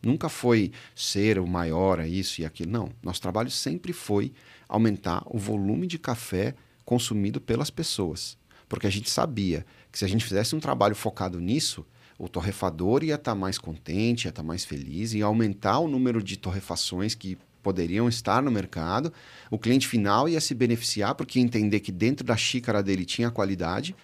[0.03, 2.69] Nunca foi ser o maior, é isso e aquilo.
[2.69, 2.89] Não.
[3.01, 4.33] Nosso trabalho sempre foi
[4.67, 6.53] aumentar o volume de café
[6.83, 8.37] consumido pelas pessoas.
[8.67, 11.85] Porque a gente sabia que se a gente fizesse um trabalho focado nisso,
[12.17, 16.37] o torrefador ia estar mais contente, ia estar mais feliz, ia aumentar o número de
[16.37, 19.11] torrefações que poderiam estar no mercado.
[19.51, 23.29] O cliente final ia se beneficiar porque ia entender que dentro da xícara dele tinha
[23.29, 23.95] qualidade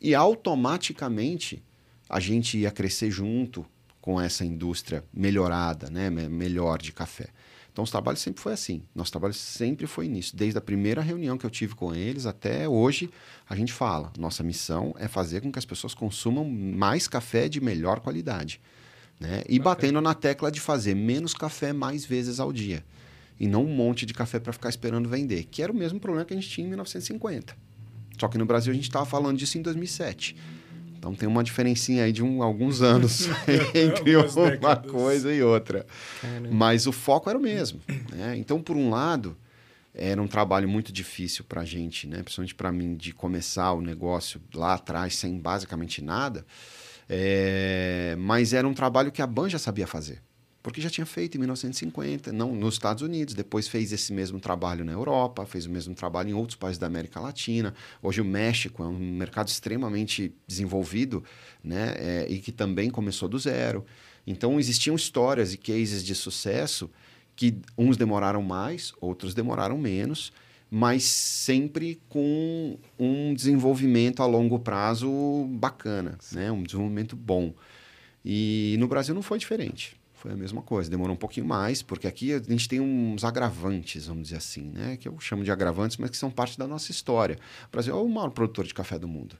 [0.00, 1.62] e automaticamente
[2.08, 3.64] a gente ia crescer junto
[4.00, 7.28] com essa indústria melhorada, né, me- melhor de café.
[7.72, 8.82] Então, os trabalhos sempre foi assim.
[8.94, 10.36] Nosso trabalho sempre foi nisso.
[10.36, 13.08] Desde a primeira reunião que eu tive com eles até hoje,
[13.48, 17.60] a gente fala: nossa missão é fazer com que as pessoas consumam mais café de
[17.60, 18.60] melhor qualidade.
[19.18, 19.42] Né?
[19.48, 22.84] E batendo na tecla de fazer menos café mais vezes ao dia.
[23.40, 26.26] E não um monte de café para ficar esperando vender, que era o mesmo problema
[26.26, 27.56] que a gente tinha em 1950.
[28.18, 30.36] Só que no Brasil a gente estava falando disso em 2007.
[31.02, 33.26] Então tem uma diferencinha aí de um, alguns anos
[33.74, 34.88] entre uma décadas.
[34.88, 35.84] coisa e outra.
[36.20, 36.48] Caramba.
[36.52, 37.80] Mas o foco era o mesmo.
[38.12, 38.36] Né?
[38.36, 39.36] Então, por um lado,
[39.92, 42.22] era um trabalho muito difícil para a gente, né?
[42.22, 46.46] principalmente para mim, de começar o negócio lá atrás sem basicamente nada.
[47.08, 48.14] É...
[48.20, 50.22] Mas era um trabalho que a Ban já sabia fazer
[50.62, 54.84] porque já tinha feito em 1950, não nos Estados Unidos, depois fez esse mesmo trabalho
[54.84, 57.74] na Europa, fez o mesmo trabalho em outros países da América Latina.
[58.00, 61.24] Hoje o México é um mercado extremamente desenvolvido,
[61.64, 63.84] né, é, e que também começou do zero.
[64.24, 66.88] Então existiam histórias e cases de sucesso
[67.34, 70.32] que uns demoraram mais, outros demoraram menos,
[70.70, 77.52] mas sempre com um desenvolvimento a longo prazo bacana, né, um desenvolvimento bom.
[78.24, 80.88] E no Brasil não foi diferente foi a mesma coisa.
[80.88, 84.96] Demorou um pouquinho mais, porque aqui a gente tem uns agravantes, vamos dizer assim, né?
[84.96, 87.36] Que eu chamo de agravantes, mas que são parte da nossa história.
[87.66, 89.36] O Brasil é o maior produtor de café do mundo.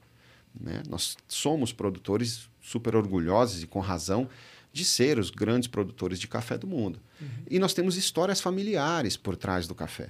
[0.59, 0.83] Né?
[0.89, 4.27] Nós somos produtores super orgulhosos e com razão
[4.73, 6.99] de ser os grandes produtores de café do mundo.
[7.21, 7.27] Uhum.
[7.49, 10.09] E nós temos histórias familiares por trás do café.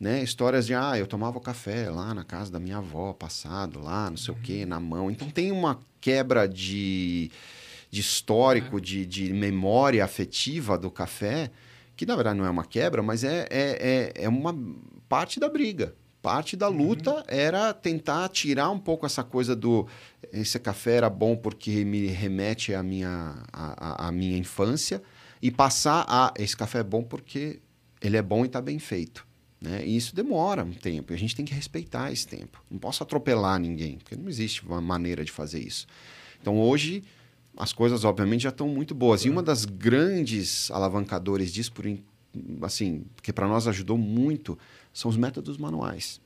[0.00, 0.22] Né?
[0.22, 4.16] Histórias de, ah, eu tomava café lá na casa da minha avó, passado, lá, não
[4.16, 4.40] sei uhum.
[4.40, 5.10] o quê, na mão.
[5.10, 7.30] Então tem uma quebra de
[7.90, 11.50] de histórico, de, de memória afetiva do café,
[11.96, 14.56] que na verdade não é uma quebra, mas é, é, é, é uma
[15.08, 15.94] parte da briga.
[16.20, 17.22] Parte da luta uhum.
[17.28, 19.86] era tentar tirar um pouco essa coisa do
[20.32, 25.00] esse café era bom porque me remete à minha, à, à minha infância
[25.40, 27.60] e passar a esse café é bom porque
[28.00, 29.26] ele é bom e está bem feito.
[29.60, 29.84] Né?
[29.84, 32.62] E isso demora um tempo, e a gente tem que respeitar esse tempo.
[32.70, 35.86] Não posso atropelar ninguém, porque não existe uma maneira de fazer isso.
[36.40, 37.02] Então hoje
[37.58, 39.24] as coisas, obviamente, já estão muito boas.
[39.24, 41.84] E uma das grandes alavancadores disso, por,
[42.62, 44.56] assim, que para nós ajudou muito,
[44.92, 46.20] são os métodos manuais.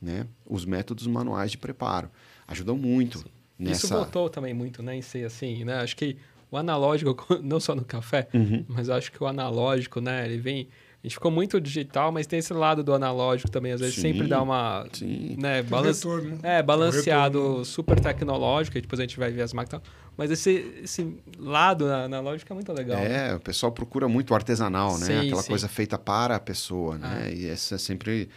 [0.00, 0.26] Né?
[0.46, 2.08] Os métodos manuais de preparo.
[2.46, 3.24] Ajudam muito.
[3.58, 3.86] Nessa...
[3.86, 5.80] Isso voltou também muito, né, em ser assim, né?
[5.80, 6.16] Acho que
[6.52, 8.64] o analógico, não só no café, uhum.
[8.68, 10.68] mas acho que o analógico, né, ele vem
[11.08, 13.72] gente ficou muito digital, mas tem esse lado do analógico também.
[13.72, 14.86] Às vezes sim, sempre dá uma.
[14.92, 15.36] Sim.
[15.38, 16.38] Né, balance, retorno.
[16.42, 19.82] É, balanceado super tecnológico, e depois a gente vai ver as máquinas.
[20.16, 22.98] Mas esse, esse lado analógico é muito legal.
[22.98, 23.34] É, né?
[23.34, 25.06] o pessoal procura muito artesanal, né?
[25.06, 25.48] Sim, Aquela sim.
[25.48, 27.24] coisa feita para a pessoa, né?
[27.24, 27.30] Ah.
[27.30, 28.28] E essa é sempre,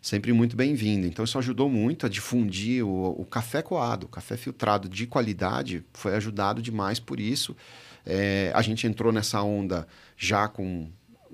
[0.00, 1.06] sempre muito bem-vindo.
[1.06, 5.82] Então, isso ajudou muito a difundir o, o café coado, o café filtrado de qualidade,
[5.94, 7.56] foi ajudado demais por isso.
[8.04, 10.90] É, a gente entrou nessa onda já com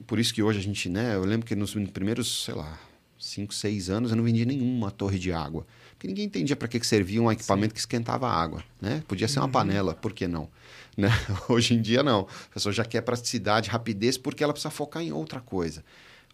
[0.07, 1.15] por isso que hoje a gente, né?
[1.15, 2.79] Eu lembro que nos primeiros, sei lá,
[3.19, 5.67] 5, 6 anos eu não vendia nenhuma torre de água.
[5.93, 7.75] Porque ninguém entendia para que, que servia um equipamento Sim.
[7.75, 9.03] que esquentava a água, né?
[9.09, 9.53] Podia ser uma uhum.
[9.53, 10.49] panela, por que não?
[10.97, 11.09] Né?
[11.49, 12.27] Hoje em dia não.
[12.51, 15.83] A pessoa já quer praticidade, rapidez, porque ela precisa focar em outra coisa.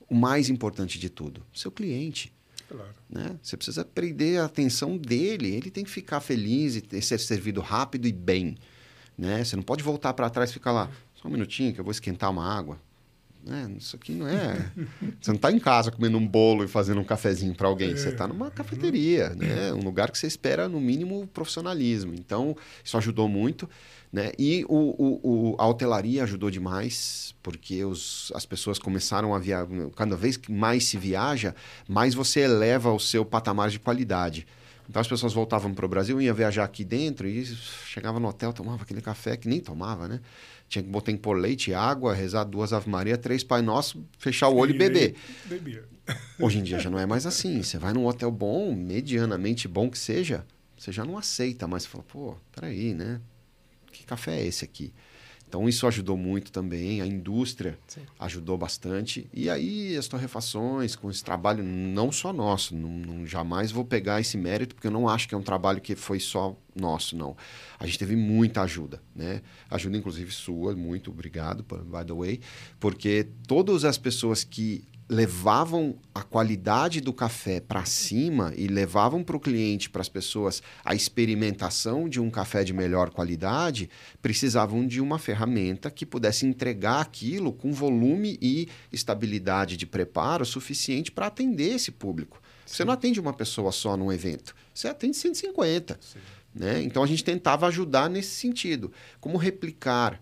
[0.09, 2.33] O mais importante de tudo, seu cliente.
[2.69, 2.91] Claro.
[3.09, 3.37] Né?
[3.41, 5.55] Você precisa prender a atenção dele.
[5.55, 8.57] Ele tem que ficar feliz e ser servido rápido e bem.
[9.17, 9.45] Né?
[9.45, 11.93] Você não pode voltar para trás e ficar lá, só um minutinho que eu vou
[11.93, 12.81] esquentar uma água.
[13.45, 13.75] Né?
[13.77, 14.71] Isso aqui não é.
[15.21, 17.97] Você não está em casa comendo um bolo e fazendo um cafezinho para alguém.
[17.97, 19.73] Você está numa cafeteria, né?
[19.73, 22.15] um lugar que você espera, no mínimo, profissionalismo.
[22.15, 23.69] Então, isso ajudou muito.
[24.13, 24.33] Né?
[24.39, 29.67] E o, o, o, a hotelaria ajudou demais, porque os, as pessoas começaram a viajar.
[29.97, 31.55] Cada vez que mais se viaja,
[31.89, 34.47] mais você eleva o seu patamar de qualidade.
[34.89, 37.45] Então as pessoas voltavam para o Brasil, iam viajar aqui dentro e
[37.87, 40.21] chegava no hotel, tomava aquele café que nem tomava, né?
[40.73, 44.49] Tinha que botar em pôr leite, água, rezar duas Ave Maria, três Pai Nosso, fechar
[44.49, 45.15] o olho e beber.
[45.45, 45.85] Bebia.
[46.41, 47.63] Hoje em dia já não é mais assim.
[47.63, 51.83] Você vai num hotel bom, medianamente bom que seja, você já não aceita mais.
[51.83, 53.21] Você fala, pô, peraí, né?
[53.93, 54.95] Que café é esse aqui?
[55.53, 58.01] Então isso ajudou muito também, a indústria Sim.
[58.19, 59.29] ajudou bastante.
[59.35, 64.19] E aí as torrefações, com esse trabalho não só nosso, não, não, jamais vou pegar
[64.19, 67.37] esse mérito, porque eu não acho que é um trabalho que foi só nosso, não.
[67.79, 69.43] A gente teve muita ajuda, né?
[69.69, 72.41] Ajuda inclusive sua, muito obrigado, by the way,
[72.81, 74.83] porque todas as pessoas que
[75.13, 80.63] levavam a qualidade do café para cima e levavam para o cliente, para as pessoas,
[80.83, 83.91] a experimentação de um café de melhor qualidade,
[84.23, 91.13] precisavam de uma ferramenta que pudesse entregar aquilo com volume e estabilidade de preparo suficiente
[91.13, 92.41] para atender esse público.
[92.65, 92.77] Sim.
[92.77, 96.01] Você não atende uma pessoa só num evento, você atende 150.
[96.55, 96.83] Né?
[96.83, 98.91] Então a gente tentava ajudar nesse sentido.
[99.21, 100.19] Como replicar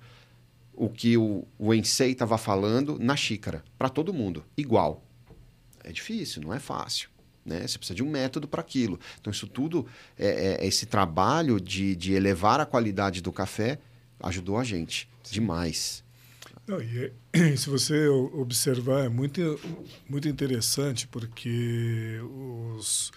[0.75, 5.05] o que o, o Ensei estava falando na xícara, para todo mundo, igual.
[5.85, 7.09] É difícil, não é fácil.
[7.45, 7.67] Né?
[7.67, 8.99] Você precisa de um método para aquilo.
[9.21, 9.87] Então, isso tudo,
[10.19, 13.79] é, é, esse trabalho de, de elevar a qualidade do café
[14.21, 16.05] ajudou a gente demais.
[16.67, 19.59] Não, e, é, se você observar, é muito,
[20.09, 22.21] muito interessante porque
[22.77, 23.11] os,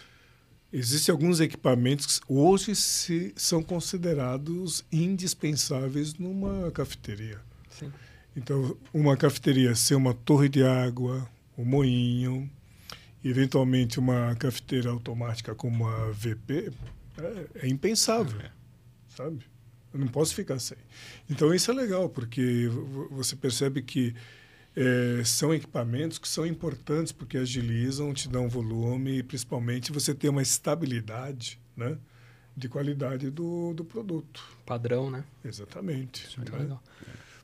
[0.73, 7.39] existem alguns equipamentos que hoje se, são considerados indispensáveis numa cafeteria.
[7.69, 7.91] Sim.
[8.35, 12.49] Então, uma cafeteria ser uma torre de água, um moinho,
[13.23, 16.73] eventualmente uma cafeteira automática como a VP,
[17.17, 18.49] é, é impensável, é.
[19.15, 19.45] sabe?
[19.93, 20.77] Eu não posso ficar sem.
[21.29, 22.67] Então isso é legal, porque
[23.11, 24.15] você percebe que
[24.75, 30.29] é, são equipamentos que são importantes porque agilizam, te dão volume e principalmente você tem
[30.29, 31.97] uma estabilidade, né?
[32.55, 34.43] De qualidade do, do produto.
[34.65, 35.23] Padrão, né?
[35.43, 36.25] Exatamente.
[36.27, 36.59] Isso é né?
[36.59, 36.83] legal.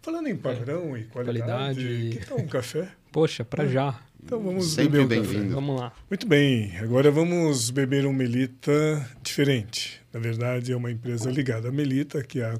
[0.01, 1.01] Falando em padrão é.
[1.01, 2.17] e qualidade, qualidade...
[2.19, 2.91] que tal um café?
[3.11, 3.67] Poxa, para é.
[3.67, 3.99] já.
[4.23, 5.53] Então vamos Sempre beber um bem-vindo.
[5.55, 5.93] Vamos lá.
[6.09, 10.01] Muito bem, agora vamos beber um Melita diferente.
[10.13, 12.59] Na verdade, é uma empresa ligada à Melita, que é a,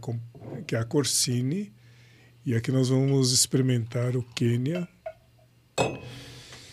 [0.66, 1.72] que é a Corsini.
[2.50, 4.88] E aqui nós vamos experimentar o Quênia,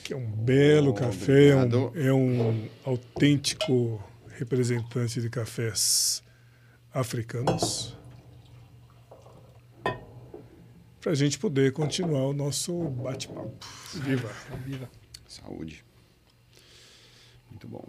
[0.03, 4.03] que é um belo oh, café, é um, é um autêntico
[4.39, 6.23] representante de cafés
[6.95, 7.95] africanos
[10.99, 13.53] para a gente poder continuar o nosso bate-papo.
[13.97, 14.33] Viva!
[14.65, 14.91] Viva!
[15.29, 15.85] Saúde.
[17.51, 17.87] Muito bom.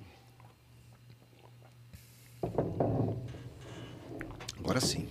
[4.59, 5.07] Agora sim.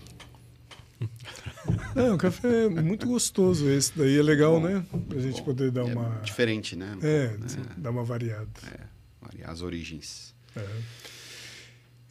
[1.94, 4.18] É, um café muito gostoso esse daí.
[4.18, 4.84] É legal, bom, né?
[5.08, 5.44] Para a gente bom.
[5.44, 6.20] poder dar é uma...
[6.22, 6.96] Diferente, né?
[7.02, 7.46] é, né?
[7.76, 8.48] dar uma variada.
[8.72, 8.80] É,
[9.20, 10.34] variar as origens.
[10.54, 10.64] É.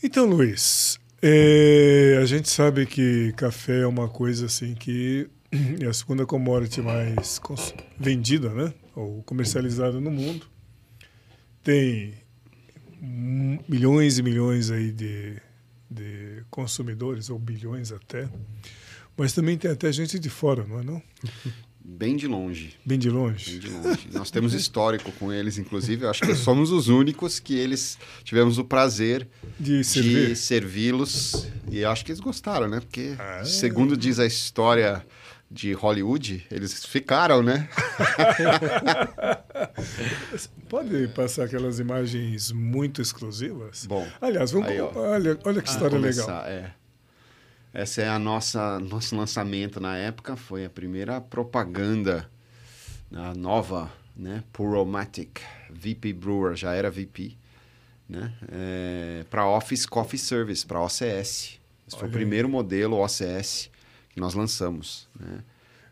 [0.04, 5.30] Então, Luiz, é, a gente sabe que café é uma coisa assim que
[5.82, 7.40] é a segunda commodity mais
[8.00, 8.74] vendida, né?
[8.96, 10.46] Ou comercializada no mundo.
[11.64, 12.14] Tem
[13.68, 15.42] milhões e milhões aí de,
[15.90, 18.30] de consumidores, ou bilhões até.
[19.18, 21.02] Mas também tem até gente de fora, não é não?
[21.88, 22.76] Bem de longe.
[22.84, 23.52] Bem de longe.
[23.52, 24.10] Bem de longe.
[24.12, 26.04] Nós temos histórico com eles, inclusive.
[26.04, 29.28] Eu acho que somos os únicos que eles tivemos o prazer
[29.60, 31.48] de, de servi-los.
[31.70, 32.80] E acho que eles gostaram, né?
[32.80, 35.06] Porque, ah, segundo diz a história
[35.50, 37.70] de Hollywood, eles ficaram, né?
[40.68, 43.86] Pode passar aquelas imagens muito exclusivas?
[43.86, 44.06] Bom.
[44.20, 46.46] Aliás, vamos aí, olha, olha que história começar, legal.
[46.48, 46.74] É.
[47.76, 52.30] Essa é a nossa nosso lançamento na época, foi a primeira propaganda
[53.14, 57.38] a nova, né, Puromatic VP Brewer, já era VP,
[58.10, 61.60] né, é, para Office Coffee Service, para OCS.
[61.88, 63.70] Esse foi o primeiro modelo OCS
[64.10, 65.44] que nós lançamos, né?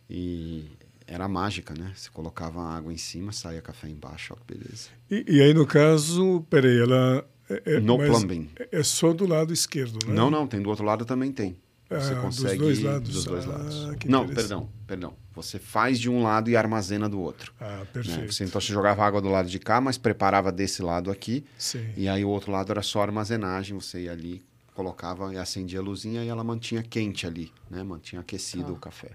[0.10, 0.66] E
[1.06, 1.92] era mágica, né?
[1.94, 4.90] Você colocava água em cima, saía café embaixo, ó, que beleza.
[5.12, 7.28] E, e aí, no caso, peraí, ela...
[7.48, 8.50] É, é no plumbing.
[8.72, 10.14] É só do lado esquerdo, né?
[10.14, 11.56] Não, não, tem do outro lado também tem.
[11.90, 12.58] Você ah, consegue...
[12.58, 13.10] Dos dois lados.
[13.10, 13.98] Dos dois ah, lados.
[14.06, 15.16] Não, perdão, perdão.
[15.34, 17.54] Você faz de um lado e armazena do outro.
[17.60, 17.88] Ah, né?
[17.92, 18.22] perfeito.
[18.22, 18.32] Né?
[18.32, 21.46] Você, então, você jogava água do lado de cá, mas preparava desse lado aqui.
[21.58, 21.86] Sim.
[21.98, 23.80] E aí, o outro lado era só armazenagem.
[23.80, 24.44] Você ia ali,
[24.74, 27.84] colocava e acendia a luzinha e ela mantinha quente ali, né?
[27.84, 28.74] Mantinha aquecido ah.
[28.74, 29.12] o café.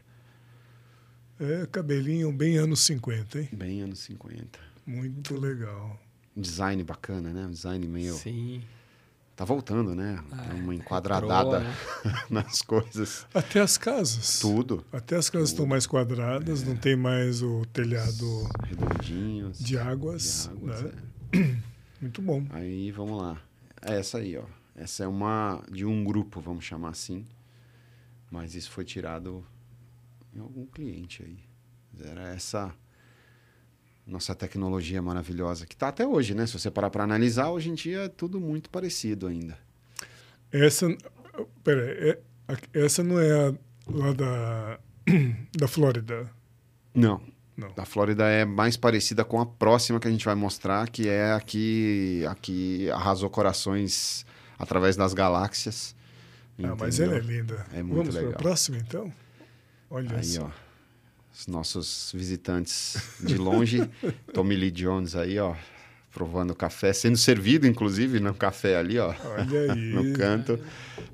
[1.41, 3.49] É, cabelinho bem anos 50, hein?
[3.53, 4.59] Bem anos 50.
[4.85, 6.01] Muito legal.
[6.37, 7.47] Design bacana, né?
[7.47, 8.15] Um design meio...
[8.15, 8.63] Sim.
[9.39, 10.19] Tá voltando, né?
[10.51, 11.75] É, uma enquadradada né?
[12.29, 13.25] nas coisas.
[13.33, 14.41] Até as casas.
[14.41, 14.85] Tudo.
[14.93, 15.55] Até as casas Tudo.
[15.59, 16.67] estão mais quadradas, é.
[16.67, 18.49] não tem mais o telhado...
[18.67, 19.61] Redondinhos.
[19.61, 20.51] De águas.
[20.51, 20.93] De águas né?
[21.35, 21.57] é.
[22.03, 22.45] Muito bom.
[22.51, 23.41] Aí, vamos lá.
[23.81, 24.43] É essa aí, ó.
[24.75, 27.25] Essa é uma de um grupo, vamos chamar assim.
[28.33, 29.47] Mas isso foi tirado
[30.35, 31.39] em algum cliente aí.
[32.11, 32.75] Era essa
[34.09, 36.47] nossa tecnologia maravilhosa que está até hoje, né?
[36.47, 39.59] Se você parar para analisar, hoje em dia é tudo muito parecido ainda.
[40.51, 40.89] Essa,
[41.63, 42.19] pera, é,
[42.73, 43.55] essa não é a,
[43.87, 44.81] lá da
[45.57, 46.31] da Flórida?
[46.95, 47.21] Não.
[47.57, 47.73] Não.
[47.73, 51.33] Da Flórida é mais parecida com a próxima que a gente vai mostrar, que é
[51.33, 54.25] a que, a que arrasou corações
[54.57, 55.95] através das galáxias.
[56.63, 57.67] Ah, mas ela é linda.
[57.73, 58.31] É muito Vamos legal.
[58.31, 59.13] Vamos para a próxima, então?
[59.91, 60.45] Olha aí, só.
[60.45, 60.68] ó.
[61.39, 63.89] Os nossos visitantes de longe.
[64.35, 65.55] Tommy Lee Jones aí, ó.
[66.11, 69.15] Provando café, sendo servido, inclusive, no café ali, ó.
[69.25, 69.79] Olha aí.
[69.95, 70.59] no canto.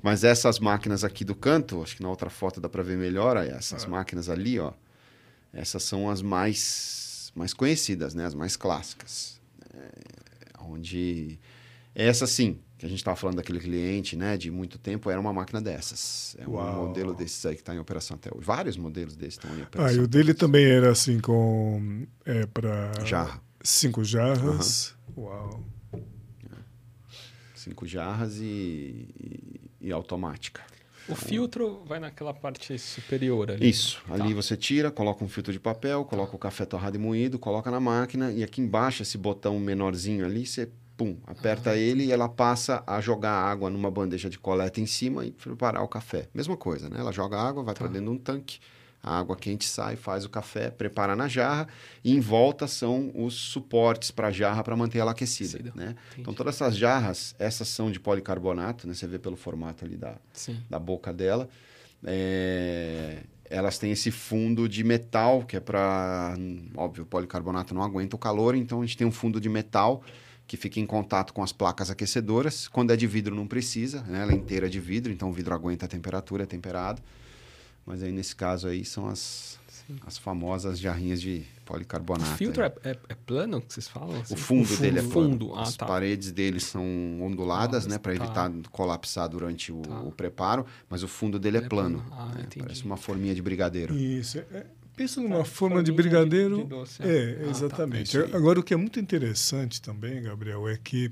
[0.01, 3.37] Mas essas máquinas aqui do canto, acho que na outra foto dá para ver melhor,
[3.37, 3.87] aí, essas ah.
[3.87, 4.73] máquinas ali, ó.
[5.53, 8.25] Essas são as mais, mais conhecidas, né?
[8.25, 9.39] As mais clássicas.
[9.75, 9.89] É,
[10.59, 11.37] onde...
[11.95, 15.31] Essa sim, que a gente estava falando daquele cliente, né, de muito tempo, era uma
[15.31, 16.35] máquina dessas.
[16.37, 16.87] É um Uau.
[16.87, 18.45] modelo desses aí que está em operação até hoje.
[18.45, 19.95] Vários modelos desses estão em Ah, operação.
[19.95, 23.41] e o dele também era assim com é para Jarra.
[23.63, 24.93] cinco jarras.
[25.17, 25.63] Uau.
[27.55, 29.07] Cinco jarras e,
[29.81, 30.61] e, e automática.
[31.07, 33.69] O filtro vai naquela parte superior ali.
[33.69, 34.03] Isso.
[34.09, 37.69] Ali você tira, coloca um filtro de papel, coloca o café torrado e moído, coloca
[37.71, 42.29] na máquina e aqui embaixo, esse botão menorzinho ali, você pum, aperta ele e ela
[42.29, 46.27] passa a jogar água numa bandeja de coleta em cima e preparar o café.
[46.33, 46.99] Mesma coisa, né?
[46.99, 48.59] Ela joga água, vai para dentro de um tanque,
[49.03, 51.67] a água quente sai, faz o café, prepara na jarra
[52.03, 55.95] e em volta são os suportes para a jarra para manter ela aquecida, né?
[56.07, 56.21] Entendi.
[56.21, 58.93] Então todas essas jarras, essas são de policarbonato, né?
[58.93, 60.59] Você vê pelo formato ali da, Sim.
[60.69, 61.47] da boca dela.
[62.03, 66.35] É, elas têm esse fundo de metal, que é para.
[66.75, 70.03] Óbvio, o policarbonato não aguenta o calor, então a gente tem um fundo de metal
[70.47, 72.67] que fica em contato com as placas aquecedoras.
[72.67, 74.21] Quando é de vidro, não precisa, né?
[74.21, 77.01] ela é inteira de vidro, então o vidro aguenta a temperatura, é temperado.
[77.85, 79.59] Mas aí, nesse caso aí, são as,
[80.07, 82.35] as famosas jarrinhas de O policarbonato.
[82.35, 82.71] filtro aí.
[82.83, 84.19] é, é, é plano que vocês falam?
[84.21, 84.33] assim?
[84.33, 85.11] O fundo, O dele é plano.
[85.31, 85.53] fundo.
[85.55, 85.85] Ah, As tá.
[85.85, 86.83] paredes dele são
[87.21, 87.97] onduladas, Ah, né?
[87.99, 88.23] Para tá.
[88.23, 89.99] evitar colapsar durante o, Tá.
[90.01, 90.65] o preparo.
[90.89, 91.99] Mas o fundo dele é é plano.
[92.01, 92.15] plano.
[92.19, 92.41] Ah, né?
[92.45, 92.63] entendi.
[92.65, 93.95] Parece uma forminha de brigadeiro.
[93.95, 94.39] Isso.
[94.95, 96.57] Pensa numa Tá, forma de forminha de- brigadeiro.
[96.57, 97.37] de doce, é, é.
[97.41, 97.49] Ah, tá.
[97.51, 98.17] exatamente.
[98.17, 98.31] Aí.
[98.33, 101.11] Agora, o que é muito interessante também, Gabriel, é que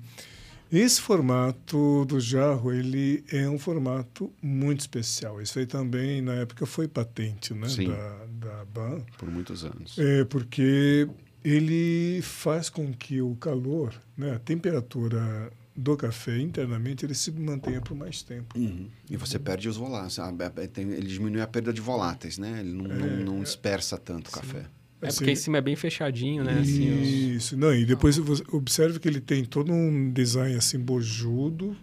[0.71, 5.41] esse formato do jarro, ele é um formato muito especial.
[5.41, 7.89] Isso aí também, na época, foi patente né, Sim.
[7.89, 9.01] da, da BAN.
[9.17, 9.97] Por muitos anos.
[9.99, 11.07] É, porque
[11.43, 17.81] ele faz com que o calor, né, a temperatura do café internamente, ele se mantenha
[17.81, 18.57] por mais tempo.
[18.57, 18.87] Uhum.
[19.09, 20.13] E você perde os voláteis.
[20.13, 20.43] sabe?
[20.43, 22.59] É, tem- Ele diminui a perda de voláteis, né?
[22.59, 24.65] Ele não, não, não dispersa tanto o café.
[25.01, 26.59] É Assim, porque em cima é bem fechadinho, né?
[26.59, 27.57] Assim, os- Isso.
[27.57, 31.75] Não, e depois você observe que ele tem todo um design assim bojudo,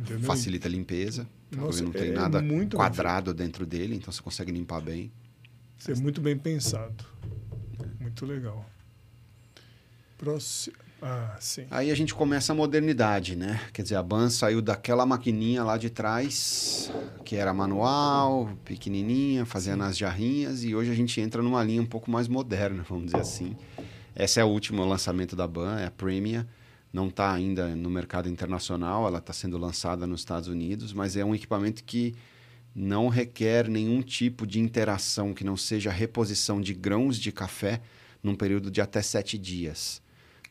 [0.00, 0.20] entendeu?
[0.24, 1.28] Facilita a limpeza.
[1.54, 5.12] Nossa, não tem é nada muito quadrado dentro dele, então você consegue limpar bem.
[5.78, 7.04] Isso é muito bem pensado.
[8.00, 8.64] Muito legal.
[10.16, 10.76] Próximo.
[11.04, 11.66] Ah, sim.
[11.68, 13.60] Aí a gente começa a modernidade, né?
[13.72, 16.92] Quer dizer, a Ban saiu daquela maquininha lá de trás,
[17.24, 21.86] que era manual, pequenininha, fazia nas jarrinhas, e hoje a gente entra numa linha um
[21.86, 23.56] pouco mais moderna, vamos dizer assim.
[24.14, 26.44] Essa é o último lançamento da Ban, é a Premium.
[26.92, 31.24] Não está ainda no mercado internacional, ela está sendo lançada nos Estados Unidos, mas é
[31.24, 32.14] um equipamento que
[32.72, 37.80] não requer nenhum tipo de interação que não seja reposição de grãos de café
[38.22, 40.00] num período de até sete dias.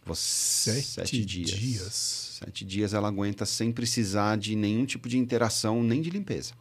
[0.06, 1.52] Você, Sete dias.
[1.52, 2.39] dias.
[2.43, 6.54] Sete dias ela aguenta sem precisar de nenhum tipo de interação nem de limpeza.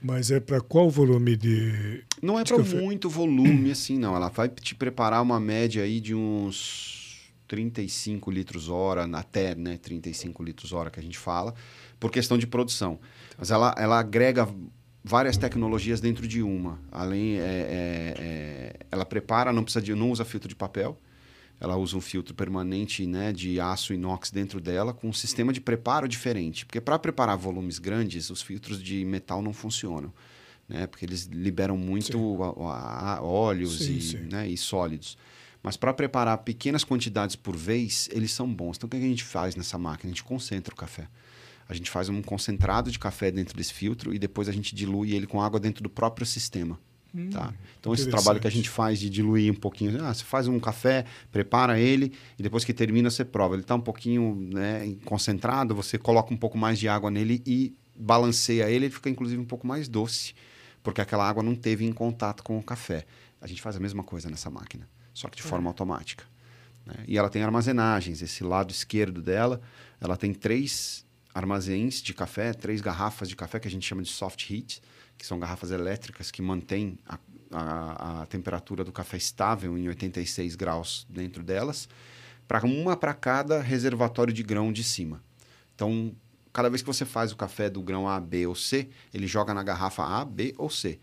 [0.00, 2.04] Mas é para qual volume de.
[2.22, 4.14] Não é para muito volume assim, não.
[4.14, 10.42] Ela vai te preparar uma média aí de uns 35 litros hora, até né, 35
[10.42, 11.52] litros hora que a gente fala,
[11.98, 13.00] por questão de produção.
[13.36, 14.48] Mas ela, ela agrega
[15.02, 16.78] várias tecnologias dentro de uma.
[16.92, 21.00] Além, é, é, é, ela prepara, não precisa de, não usa filtro de papel.
[21.60, 25.60] Ela usa um filtro permanente né, de aço inox dentro dela, com um sistema de
[25.60, 26.64] preparo diferente.
[26.64, 30.12] Porque para preparar volumes grandes, os filtros de metal não funcionam.
[30.68, 32.16] Né, porque eles liberam muito
[32.62, 34.16] a- a- óleos Sim, e, sim.
[34.18, 35.16] né, e sólidos.
[35.62, 38.76] Mas para preparar pequenas quantidades por vez, eles são bons.
[38.76, 40.10] Então o que a gente faz nessa máquina?
[40.10, 41.08] A gente concentra o café.
[41.68, 45.14] A gente faz um concentrado de café dentro desse filtro e depois a gente dilui
[45.14, 46.78] ele com água dentro do próprio sistema.
[47.30, 47.54] Tá?
[47.80, 50.60] Então, esse trabalho que a gente faz de diluir um pouquinho, ah, você faz um
[50.60, 53.54] café, prepara ele e depois que termina você prova.
[53.54, 57.74] Ele está um pouquinho né, concentrado, você coloca um pouco mais de água nele e
[57.96, 60.34] balanceia ele, ele fica inclusive um pouco mais doce,
[60.82, 63.06] porque aquela água não teve em contato com o café.
[63.40, 66.24] A gente faz a mesma coisa nessa máquina, só que de forma automática.
[66.84, 66.94] né?
[67.06, 68.20] E ela tem armazenagens.
[68.20, 69.60] Esse lado esquerdo dela,
[70.00, 74.08] ela tem três armazéns de café, três garrafas de café que a gente chama de
[74.08, 74.82] soft heat,
[75.18, 77.18] que são garrafas elétricas que mantêm a,
[77.50, 81.88] a, a temperatura do café estável em 86 graus dentro delas,
[82.46, 85.22] para uma para cada reservatório de grão de cima.
[85.74, 86.14] Então,
[86.52, 89.52] cada vez que você faz o café do grão A, B ou C, ele joga
[89.52, 90.98] na garrafa A, B ou C.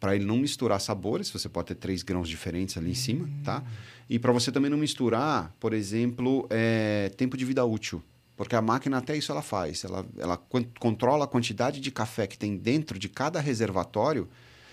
[0.00, 3.64] Para ele não misturar sabores, você pode ter três grãos diferentes ali em cima, tá?
[4.08, 8.02] E para você também não misturar, por exemplo, é, tempo de vida útil.
[8.38, 9.82] Porque a máquina até isso ela faz.
[9.82, 14.28] Ela, ela con- controla a quantidade de café que tem dentro de cada reservatório,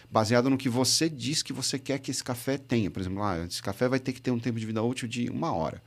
[0.10, 2.92] baseado no que você diz que você quer que esse café tenha.
[2.92, 5.32] Por exemplo, ah, esse café vai ter que ter um tempo de vida útil de
[5.32, 5.82] uma hora.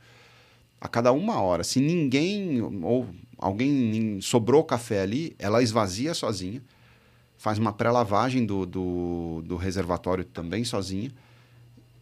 [0.81, 3.07] A cada uma hora, se ninguém ou
[3.37, 6.61] alguém sobrou café ali, ela esvazia sozinha,
[7.37, 11.13] faz uma pré-lavagem do, do, do reservatório também sozinha,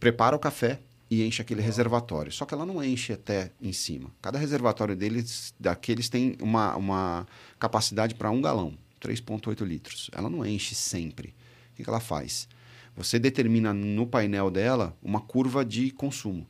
[0.00, 0.80] prepara o café,
[1.10, 2.30] e enche aquele reservatório.
[2.30, 4.10] Só que ela não enche até em cima.
[4.20, 7.26] Cada reservatório deles, daqueles tem uma, uma
[7.58, 10.10] capacidade para um galão, 3,8 litros.
[10.12, 11.34] Ela não enche sempre.
[11.72, 12.48] O que, que ela faz?
[12.96, 16.46] Você determina no painel dela uma curva de consumo.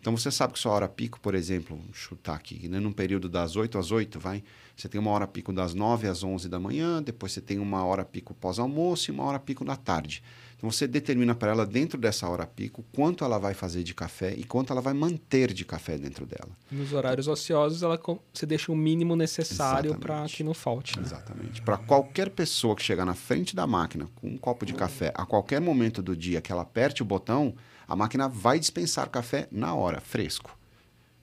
[0.00, 3.56] Então você sabe que sua hora pico, por exemplo, chutar aqui, né, num período das
[3.56, 4.44] 8 às 8, vai,
[4.76, 7.82] você tem uma hora pico das 9 às 11 da manhã, depois você tem uma
[7.86, 10.22] hora pico pós-almoço e uma hora pico da tarde.
[10.64, 14.32] Então você determina para ela dentro dessa hora pico quanto ela vai fazer de café
[14.34, 16.48] e quanto ela vai manter de café dentro dela.
[16.72, 18.00] Nos horários ociosos, ela
[18.32, 20.96] você deixa o mínimo necessário para que não falte.
[20.96, 21.04] Né?
[21.04, 21.60] Exatamente.
[21.60, 25.26] Para qualquer pessoa que chegar na frente da máquina com um copo de café a
[25.26, 27.54] qualquer momento do dia que ela aperte o botão,
[27.86, 30.58] a máquina vai dispensar café na hora, fresco.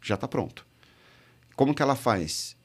[0.04, 0.68] Já está pronto.
[1.56, 2.56] Como que ela faz?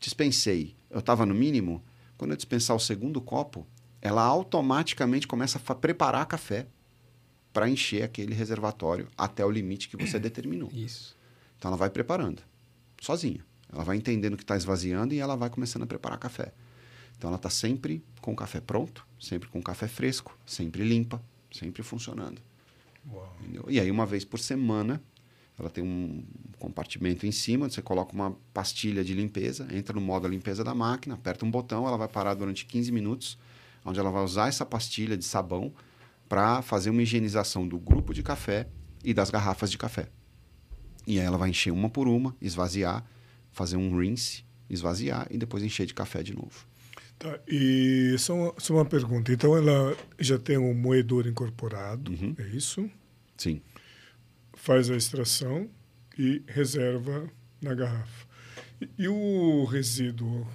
[0.00, 0.74] Dispensei.
[0.90, 1.80] Eu estava no mínimo.
[2.18, 3.64] Quando eu dispensar o segundo copo,
[4.04, 6.66] ela automaticamente começa a preparar café
[7.54, 10.70] para encher aquele reservatório até o limite que você determinou.
[10.70, 11.16] Isso.
[11.58, 12.42] Então ela vai preparando,
[13.00, 13.42] sozinha.
[13.72, 16.52] Ela vai entendendo que está esvaziando e ela vai começando a preparar café.
[17.16, 21.20] Então ela está sempre com o café pronto, sempre com o café fresco, sempre limpa,
[21.50, 22.42] sempre funcionando.
[23.68, 25.02] E aí, uma vez por semana,
[25.58, 26.24] ela tem um
[26.58, 31.14] compartimento em cima, você coloca uma pastilha de limpeza, entra no modo limpeza da máquina,
[31.14, 33.38] aperta um botão, ela vai parar durante 15 minutos,
[33.84, 35.72] onde ela vai usar essa pastilha de sabão
[36.28, 38.68] para fazer uma higienização do grupo de café
[39.04, 40.08] e das garrafas de café.
[41.06, 43.04] E aí ela vai encher uma por uma, esvaziar,
[43.52, 46.66] fazer um rinse, esvaziar e depois encher de café de novo.
[47.18, 49.32] Tá, e só uma, só uma pergunta.
[49.32, 52.34] Então, ela já tem um moedor incorporado, uhum.
[52.38, 52.90] é isso?
[53.36, 53.60] Sim.
[54.54, 55.68] Faz a extração
[56.18, 57.30] e reserva
[57.60, 58.23] na garrafa.
[58.98, 60.46] E, e o resíduo?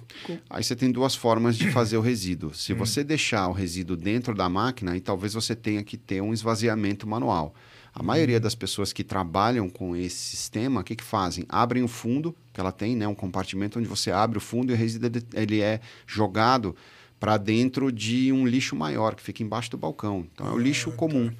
[0.48, 2.54] Aí você tem duas formas de fazer o resíduo.
[2.54, 2.76] Se hum.
[2.76, 7.06] você deixar o resíduo dentro da máquina, aí talvez você tenha que ter um esvaziamento
[7.06, 7.54] manual.
[7.92, 11.44] A maioria das pessoas que trabalham com esse sistema, o que, que fazem?
[11.48, 14.74] Abrem o fundo, que ela tem, né, um compartimento onde você abre o fundo e
[14.74, 16.76] o resíduo ele é jogado
[17.18, 20.26] para dentro de um lixo maior, que fica embaixo do balcão.
[20.32, 21.30] Então é o lixo ah, comum.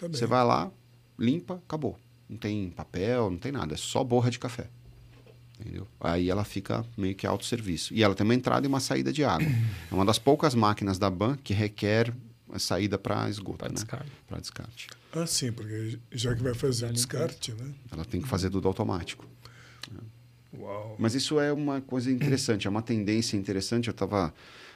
[0.00, 0.08] Tá.
[0.08, 0.70] Tá você vai lá,
[1.18, 1.96] limpa, acabou.
[2.28, 4.68] Não tem papel, não tem nada, é só borra de café.
[5.60, 5.86] Entendeu?
[6.00, 7.92] Aí ela fica meio que autosserviço.
[7.92, 9.46] E ela tem uma entrada e uma saída de água.
[9.90, 12.12] É uma das poucas máquinas da BAN que requer
[12.52, 13.74] a saída para esgoto, para né?
[13.74, 14.10] descarte.
[14.26, 14.88] Para descarte.
[15.12, 17.72] Ah, sim, porque já que vai fazer o descarte, né?
[17.92, 19.26] Ela tem que fazer tudo automático.
[20.58, 20.96] Uau.
[20.98, 23.88] Mas isso é uma coisa interessante, é uma tendência interessante.
[23.88, 24.34] Eu estava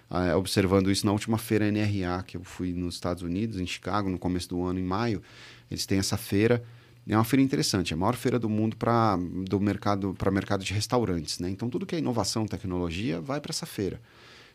[0.08, 4.08] ah, observando isso na última feira NRA que eu fui nos Estados Unidos, em Chicago,
[4.08, 5.22] no começo do ano, em maio.
[5.70, 6.62] Eles têm essa feira.
[7.06, 10.64] É uma feira interessante, é a maior feira do mundo para do mercado para mercado
[10.64, 11.50] de restaurantes, né?
[11.50, 14.00] Então tudo que é inovação, tecnologia vai para essa feira.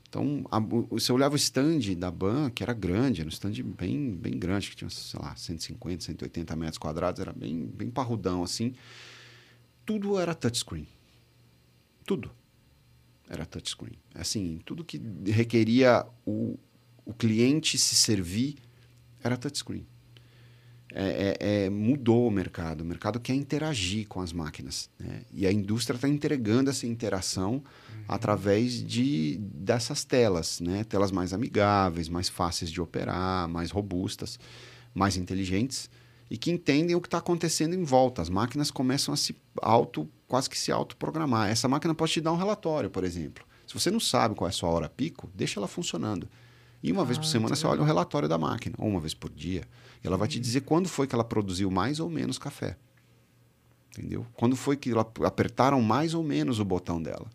[0.10, 4.16] Então, a, você olhava o stand da Ban, que era grande, era um stand bem,
[4.16, 8.74] bem grande, que tinha, sei lá, 150, 180 metros quadrados, era bem, bem parrudão, assim.
[9.86, 10.88] Tudo era touchscreen.
[12.06, 12.32] Tudo
[13.30, 14.00] era touchscreen.
[14.16, 16.58] Assim, tudo que requeria o,
[17.06, 18.56] o cliente se servir
[19.24, 19.86] era touchscreen.
[20.92, 22.82] É, é, é, mudou o mercado.
[22.82, 24.90] O mercado quer interagir com as máquinas.
[25.00, 25.22] Né?
[25.32, 28.04] E a indústria está entregando essa interação uhum.
[28.08, 30.60] através de, dessas telas.
[30.60, 30.84] Né?
[30.84, 34.40] Telas mais amigáveis, mais fáceis de operar, mais robustas,
[34.94, 35.90] mais inteligentes
[36.30, 38.22] e que entendem o que está acontecendo em volta.
[38.22, 41.50] As máquinas começam a se auto, quase que se autoprogramar.
[41.50, 43.44] Essa máquina pode te dar um relatório, por exemplo.
[43.66, 46.30] Se você não sabe qual é a sua hora pico, deixa ela funcionando.
[46.82, 49.00] E uma ah, vez por ah, semana você olha o relatório da máquina, ou uma
[49.00, 49.64] vez por dia.
[50.04, 52.78] E ela vai te dizer quando foi que ela produziu mais ou menos café.
[53.92, 54.26] Entendeu?
[54.34, 57.28] Quando foi que ela apertaram mais ou menos o botão dela.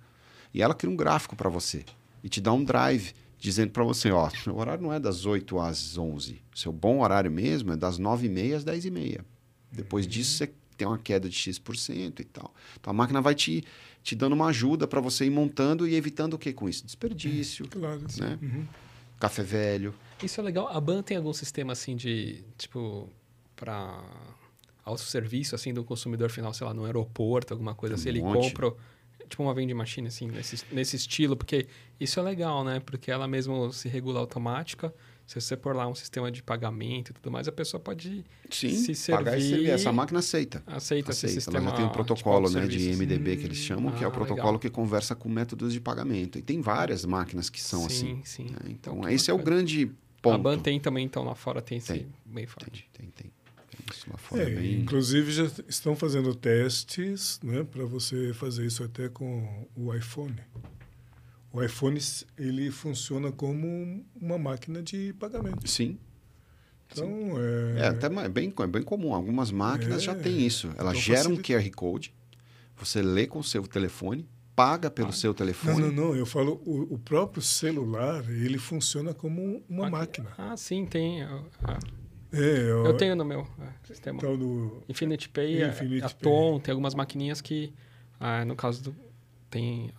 [0.52, 1.84] E ela cria um gráfico para você
[2.22, 5.58] e te dá um drive dizendo para você, ó, o horário não é das 8
[5.58, 6.40] às 11.
[6.54, 9.20] Seu bom horário mesmo é das 9h30 às 10h30.
[9.70, 10.10] Depois uhum.
[10.10, 12.54] disso você tem uma queda de X% e tal.
[12.80, 13.64] Então a máquina vai te,
[14.02, 16.86] te dando uma ajuda para você ir montando e evitando o que com isso?
[16.86, 18.38] Desperdício, claro, né?
[18.40, 18.66] Uhum.
[19.18, 19.94] Café velho.
[20.22, 20.68] Isso é legal.
[20.68, 23.08] A BAN tem algum sistema assim de, tipo,
[23.56, 24.02] para
[24.84, 28.36] autosserviço, assim, do consumidor final, sei lá, no aeroporto, alguma coisa um assim, monte.
[28.36, 28.74] ele compra,
[29.28, 31.66] tipo uma vending machine, assim, nesse, nesse estilo, porque
[31.98, 32.80] isso é legal, né?
[32.80, 34.94] Porque ela mesmo se regula automática,
[35.26, 38.70] se você pôr lá um sistema de pagamento e tudo mais, a pessoa pode Sim,
[38.70, 39.24] se servir.
[39.24, 39.70] pagar e servir.
[39.70, 40.62] Essa máquina aceita.
[40.66, 41.12] Aceita, aceita.
[41.12, 41.58] esse sistema.
[41.58, 44.06] Ela já tem um protocolo tipo, né, de MDB que eles chamam, ah, que é
[44.06, 44.58] o ah, protocolo legal.
[44.58, 46.38] que conversa com métodos de pagamento.
[46.38, 48.22] E tem várias máquinas que são sim, assim.
[48.24, 48.58] Sim, né?
[48.68, 50.34] Então, esse é o grande ponto.
[50.34, 52.88] A BAN tem também, então, lá fora tem, tem esse bem forte.
[52.92, 53.32] Tem, tem, tem.
[53.90, 54.80] Isso lá fora é, é bem...
[54.80, 60.36] Inclusive, já estão fazendo testes né, para você fazer isso até com o iPhone.
[61.54, 62.00] O iPhone
[62.36, 65.68] ele funciona como uma máquina de pagamento.
[65.68, 65.96] Sim.
[66.90, 67.82] Então, é...
[67.82, 69.14] é até é bem, é bem comum.
[69.14, 70.66] Algumas máquinas é, já têm isso.
[70.76, 72.12] Elas então geram um QR Code,
[72.76, 75.80] você lê com o seu telefone, paga pelo ah, seu telefone.
[75.80, 76.16] Não, não, não.
[76.16, 80.32] Eu falo, o, o próprio celular, ele funciona como uma máquina.
[80.36, 81.22] Ah, sim, tem.
[81.22, 81.78] Ah,
[82.32, 84.18] é, eu, eu, tenho no meu é, sistema.
[84.18, 87.72] Então do Infinity Pay, é, Infinity a, a Tom, tem algumas maquininhas que,
[88.18, 88.96] ah, no caso do
[89.54, 89.92] tem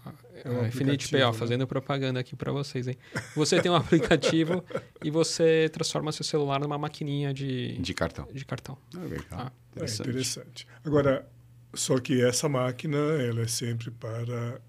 [0.43, 1.37] é um Infinity Pay, ó, né?
[1.37, 2.97] fazendo propaganda aqui para vocês, hein?
[3.37, 4.61] Você tem um aplicativo
[5.01, 8.27] e você transforma seu celular numa maquininha de de cartão.
[8.33, 8.77] De cartão.
[8.93, 9.25] Ah, legal.
[9.31, 10.07] Ah, interessante.
[10.07, 10.67] É interessante.
[10.83, 11.25] Agora,
[11.73, 14.59] só que essa máquina, ela é sempre para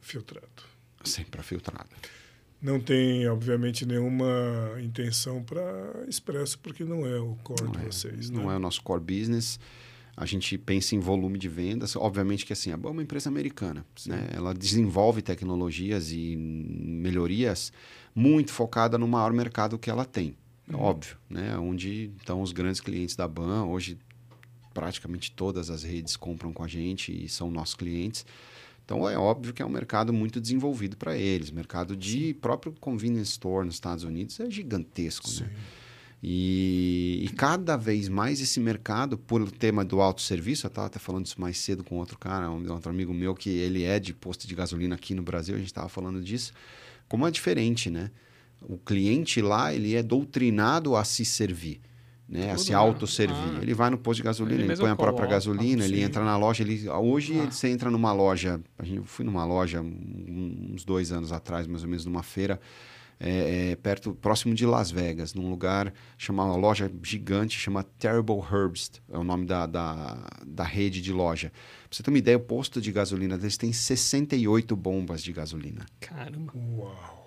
[0.00, 0.62] filtrado.
[1.04, 1.90] Sempre para filtrado.
[2.62, 5.62] Não tem, obviamente, nenhuma intenção para
[6.08, 8.30] expresso, porque não é o core não de é, vocês.
[8.30, 8.54] Não né?
[8.54, 9.60] é o nosso core business.
[10.20, 11.96] A gente pensa em volume de vendas.
[11.96, 13.86] Obviamente que assim, é uma empresa americana.
[14.04, 14.28] Né?
[14.34, 17.72] Ela desenvolve tecnologias e melhorias
[18.14, 20.36] muito focada no maior mercado que ela tem.
[20.68, 20.78] Uhum.
[20.78, 21.56] Óbvio, né?
[21.56, 23.64] Onde estão os grandes clientes da BAN.
[23.64, 23.96] Hoje,
[24.74, 28.26] praticamente todas as redes compram com a gente e são nossos clientes.
[28.84, 31.48] Então é óbvio que é um mercado muito desenvolvido para eles.
[31.48, 35.26] O mercado de próprio convenience store nos Estados Unidos é gigantesco.
[35.28, 35.32] Né?
[35.32, 35.44] Sim.
[35.44, 35.50] Né?
[36.22, 41.24] E, e, cada vez mais esse mercado, por tema do autosserviço, eu estava até falando
[41.24, 44.46] isso mais cedo com outro cara, um outro amigo meu, que ele é de posto
[44.46, 46.52] de gasolina aqui no Brasil, a gente estava falando disso,
[47.08, 48.10] como é diferente, né?
[48.60, 51.80] O cliente lá, ele é doutrinado a se servir
[52.30, 53.36] né, a se autosservir.
[53.36, 53.58] Ah.
[53.60, 56.36] Ele vai no posto de gasolina, ele, ele põe a própria gasolina, ele entra na
[56.36, 56.62] loja.
[56.62, 57.50] Ele, hoje ah.
[57.50, 58.60] você entra numa loja.
[58.78, 62.60] A gente, eu fui numa loja uns dois anos atrás, mais ou menos, numa feira.
[63.22, 68.38] É, é, perto, próximo de Las Vegas, num lugar chamado uma loja gigante, chama Terrible
[68.38, 71.50] Herbst, é o nome da, da, da rede de loja.
[71.50, 75.84] Pra você ter uma ideia, o posto de gasolina deles tem 68 bombas de gasolina.
[76.00, 76.54] Caramba!
[76.56, 77.20] Uau!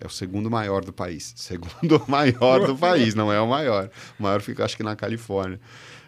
[0.00, 1.34] É o segundo maior do país.
[1.36, 3.90] Segundo maior do país, não é o maior.
[4.18, 5.60] O maior fica, acho que, na Califórnia.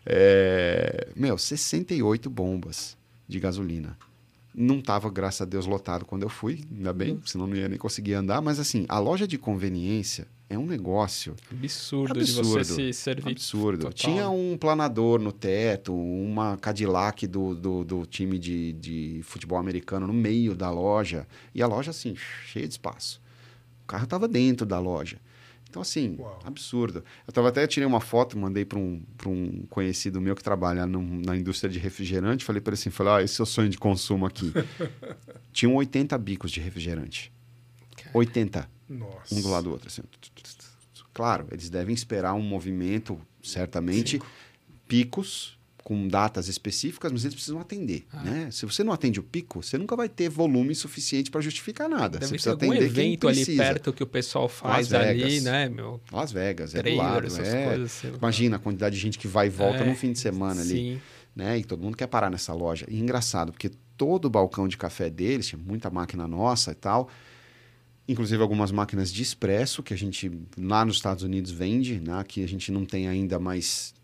[0.07, 1.09] É...
[1.15, 2.97] Meu, 68 bombas
[3.29, 3.99] de gasolina.
[4.55, 7.79] Não estava, graças a Deus, lotado quando eu fui, ainda bem, senão não ia nem
[7.79, 8.43] conseguir andar.
[8.43, 13.33] Mas, assim, a loja de conveniência é um negócio absurdo, absurdo de você se servir.
[13.33, 13.87] Absurdo.
[13.87, 13.93] Total.
[13.93, 20.07] Tinha um planador no teto, uma Cadillac do, do, do time de, de futebol americano
[20.07, 21.27] no meio da loja.
[21.55, 22.15] E a loja, assim,
[22.47, 23.23] cheia de espaço
[23.93, 25.19] carro estava dentro da loja.
[25.73, 26.39] Então, assim, Uau.
[26.45, 27.03] absurdo.
[27.27, 31.35] Eu tava até tirei uma foto, mandei para um, um conhecido meu que trabalha na
[31.35, 32.45] indústria de refrigerante.
[32.45, 34.53] Falei para ele assim: falei, ah, esse é o sonho de consumo aqui.
[35.51, 37.33] Tinham 80 bicos de refrigerante.
[38.13, 38.69] 80.
[38.87, 39.35] Nossa.
[39.35, 39.89] Um do lado do outro.
[39.89, 40.03] Assim.
[41.15, 44.27] Claro, eles devem esperar um movimento, certamente, Cinco.
[44.87, 48.05] picos com datas específicas, mas eles precisam atender.
[48.13, 48.23] Ah.
[48.23, 48.51] Né?
[48.51, 52.19] Se você não atende o pico, você nunca vai ter volume suficiente para justificar nada.
[52.19, 56.01] Deve você precisa algum atender evento ali perto que o pessoal faz ali, né, meu?
[56.11, 57.27] Las Vegas, é do lado.
[57.41, 57.75] É.
[57.75, 60.63] Assim, Imagina a quantidade de gente que vai e volta é, no fim de semana
[60.63, 60.71] sim.
[60.71, 61.03] ali.
[61.35, 61.59] Né?
[61.59, 62.87] E todo mundo quer parar nessa loja.
[62.89, 67.09] E engraçado, porque todo o balcão de café deles, tinha muita máquina nossa e tal,
[68.07, 72.23] inclusive algumas máquinas de expresso que a gente lá nos Estados Unidos vende, né?
[72.27, 73.95] que a gente não tem ainda mais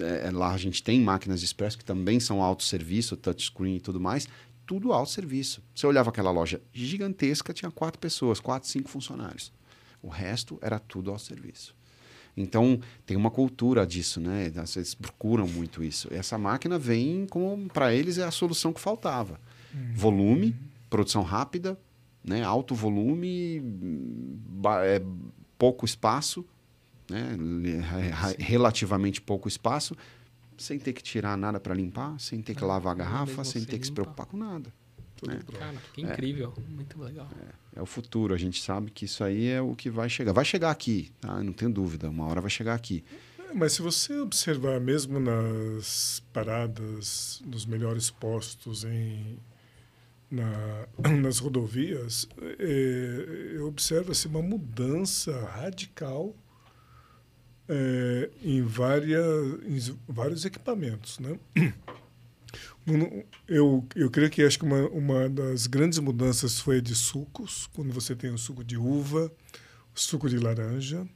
[0.00, 3.80] é, é, lá a gente tem máquinas de expresso que também são autosserviço, touchscreen e
[3.80, 4.28] tudo mais,
[4.66, 5.62] tudo autosserviço.
[5.74, 9.52] Você olhava aquela loja gigantesca, tinha quatro pessoas, quatro, cinco funcionários.
[10.02, 11.74] O resto era tudo autosserviço.
[12.36, 14.50] Então, tem uma cultura disso, né?
[14.50, 16.06] Vocês procuram muito isso.
[16.12, 19.40] Essa máquina vem como, para eles, é a solução que faltava.
[19.74, 19.92] Uhum.
[19.94, 20.56] Volume,
[20.88, 21.76] produção rápida,
[22.22, 22.44] né?
[22.44, 23.60] alto volume,
[24.84, 25.02] é,
[25.58, 26.46] pouco espaço,
[27.08, 27.36] né?
[28.38, 29.96] relativamente pouco espaço,
[30.56, 33.64] sem ter que tirar nada para limpar, sem ter que ah, lavar a garrafa, sem
[33.64, 34.72] ter que se preocupar com nada.
[35.26, 35.40] Né?
[35.58, 36.72] Cara, que incrível, é.
[36.72, 37.28] muito legal.
[37.40, 40.32] É, é, o futuro, a gente sabe que isso aí é o que vai chegar.
[40.32, 41.42] Vai chegar aqui, tá?
[41.42, 43.04] não tenho dúvida, uma hora vai chegar aqui.
[43.38, 49.38] É, mas se você observar mesmo nas paradas, nos melhores postos em
[50.30, 50.86] na,
[51.20, 52.28] nas rodovias,
[52.58, 56.34] é, eu observo assim, uma mudança radical
[57.68, 59.24] é, em, várias,
[59.64, 61.18] em vários equipamentos.
[61.18, 61.38] Né?
[63.46, 67.68] Eu, eu creio que acho que uma, uma das grandes mudanças foi a de sucos,
[67.74, 69.30] quando você tem o suco de uva,
[69.94, 71.06] o suco de laranja.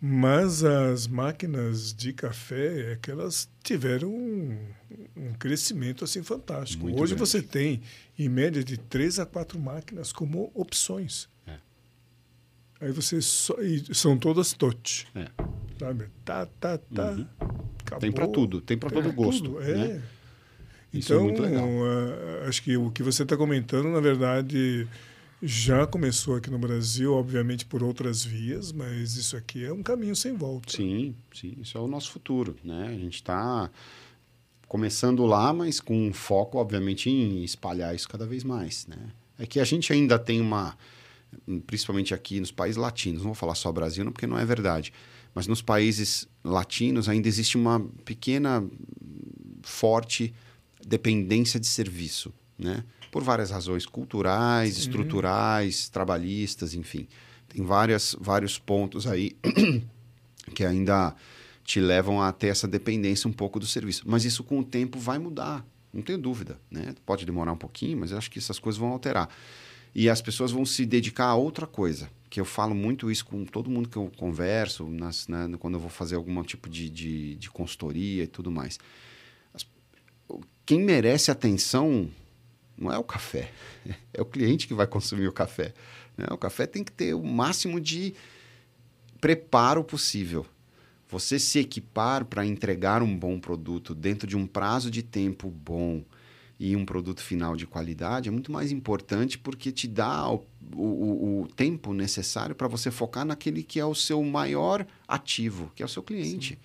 [0.00, 4.58] Mas as máquinas de café é que elas tiveram um,
[5.14, 6.84] um crescimento assim fantástico.
[6.84, 7.30] Muito Hoje grande.
[7.30, 7.82] você tem,
[8.18, 11.28] em média, de três a quatro máquinas como opções.
[12.80, 12.86] É.
[12.86, 13.54] Aí você só,
[13.92, 15.06] são todas touch.
[15.14, 15.26] É
[15.80, 16.08] sabe?
[16.24, 17.12] Tá, tá, tá.
[17.12, 17.26] Uhum.
[17.98, 19.44] Tem para tudo, tem para todo gosto.
[19.44, 19.74] Tudo, é.
[19.74, 20.02] Né?
[20.92, 24.86] Então, uh, acho que o que você está comentando, na verdade,
[25.42, 30.14] Já começou aqui no Brasil, obviamente por outras vias, mas isso aqui é um caminho
[30.14, 30.70] sem volta.
[30.70, 32.88] Sim, sim, isso é o nosso futuro, né?
[32.88, 33.70] A gente está
[34.68, 38.98] começando lá, mas com um foco, obviamente, em espalhar isso cada vez mais, né?
[39.38, 40.76] É que a gente ainda tem uma,
[41.66, 44.92] principalmente aqui nos países latinos, não vou falar só Brasil, não, porque não é verdade,
[45.34, 48.64] mas nos países latinos ainda existe uma pequena,
[49.62, 50.34] forte
[50.86, 52.84] dependência de serviço, né?
[53.10, 54.80] por várias razões culturais, Sim.
[54.80, 57.08] estruturais, trabalhistas, enfim.
[57.48, 59.36] Tem várias, vários pontos aí
[60.54, 61.14] que ainda
[61.64, 64.04] te levam a ter essa dependência um pouco do serviço.
[64.06, 66.58] Mas isso com o tempo vai mudar, não tenho dúvida.
[66.70, 66.94] Né?
[67.04, 69.28] Pode demorar um pouquinho, mas eu acho que essas coisas vão alterar.
[69.94, 73.44] E as pessoas vão se dedicar a outra coisa, que eu falo muito isso com
[73.44, 77.34] todo mundo que eu converso, nas, né, quando eu vou fazer algum tipo de, de,
[77.36, 78.78] de consultoria e tudo mais.
[80.64, 82.08] Quem merece atenção
[82.78, 83.50] não é o café,
[84.14, 85.74] é o cliente que vai consumir o café.
[86.16, 86.26] Né?
[86.30, 88.14] O café tem que ter o máximo de
[89.20, 90.46] preparo possível.
[91.08, 96.04] Você se equipar para entregar um bom produto dentro de um prazo de tempo bom
[96.60, 101.40] e um produto final de qualidade é muito mais importante porque te dá o, o,
[101.42, 105.86] o tempo necessário para você focar naquele que é o seu maior ativo, que é
[105.86, 106.58] o seu cliente.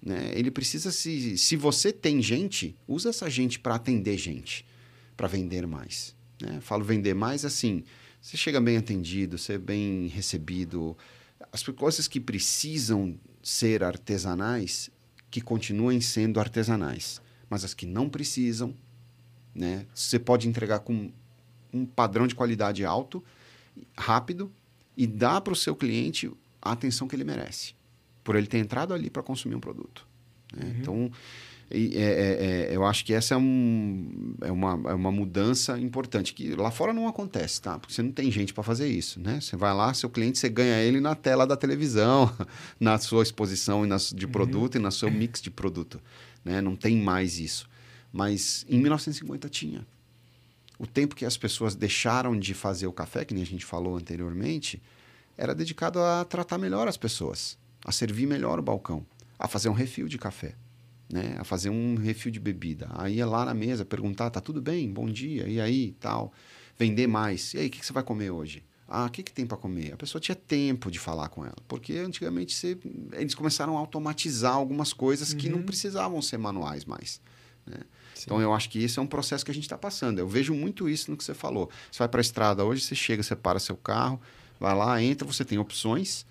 [0.00, 0.30] Né?
[0.34, 1.36] Ele precisa se.
[1.36, 4.64] Se você tem gente, usa essa gente para atender gente
[5.18, 6.14] para vender mais.
[6.40, 6.60] Né?
[6.60, 7.82] Falo vender mais assim,
[8.22, 10.96] você chega bem atendido, ser bem recebido.
[11.52, 14.88] As coisas que precisam ser artesanais,
[15.28, 17.20] que continuem sendo artesanais.
[17.50, 18.74] Mas as que não precisam,
[19.58, 19.86] né?
[19.94, 21.10] você pode entregar com
[21.72, 23.22] um padrão de qualidade alto,
[23.96, 24.50] rápido,
[24.96, 26.30] e dar para o seu cliente
[26.62, 27.74] a atenção que ele merece,
[28.22, 30.06] por ele ter entrado ali para consumir um produto.
[30.54, 30.64] Né?
[30.64, 30.76] Uhum.
[30.80, 31.12] Então,
[31.70, 36.32] é, é, é, eu acho que essa é, um, é, uma, é uma mudança importante,
[36.32, 37.78] que lá fora não acontece, tá?
[37.78, 39.38] Porque você não tem gente para fazer isso, né?
[39.40, 42.34] Você vai lá, seu cliente, você ganha ele na tela da televisão,
[42.80, 44.32] na sua exposição de uhum.
[44.32, 44.80] produto uhum.
[44.80, 46.00] e no seu mix de produto,
[46.44, 46.60] né?
[46.62, 47.68] Não tem mais isso.
[48.12, 49.86] Mas em 1950 tinha.
[50.78, 53.96] O tempo que as pessoas deixaram de fazer o café, que nem a gente falou
[53.96, 54.80] anteriormente,
[55.36, 59.04] era dedicado a tratar melhor as pessoas, a servir melhor o balcão,
[59.38, 60.54] a fazer um refil de café
[61.10, 62.88] né, a fazer um refil de bebida.
[62.92, 64.92] Aí ia lá na mesa perguntar, tá tudo bem?
[64.92, 66.32] Bom dia, e aí, tal.
[66.78, 67.54] Vender mais.
[67.54, 68.62] E aí, o que, que você vai comer hoje?
[68.86, 69.92] Ah, o que, que tem para comer?
[69.92, 72.78] A pessoa tinha tempo de falar com ela, porque antigamente você,
[73.12, 75.38] eles começaram a automatizar algumas coisas uhum.
[75.38, 75.66] que não uhum.
[75.66, 77.20] precisavam ser manuais mais.
[77.66, 77.78] Né?
[78.24, 80.18] Então eu acho que esse é um processo que a gente está passando.
[80.18, 81.70] Eu vejo muito isso no que você falou.
[81.90, 84.20] Você vai para a estrada hoje, você chega, você para seu carro,
[84.58, 86.26] vai lá, entra, você tem opções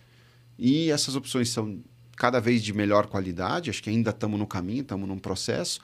[0.57, 1.79] e essas opções são
[2.15, 5.79] cada vez de melhor qualidade, acho que ainda estamos no caminho, estamos num processo.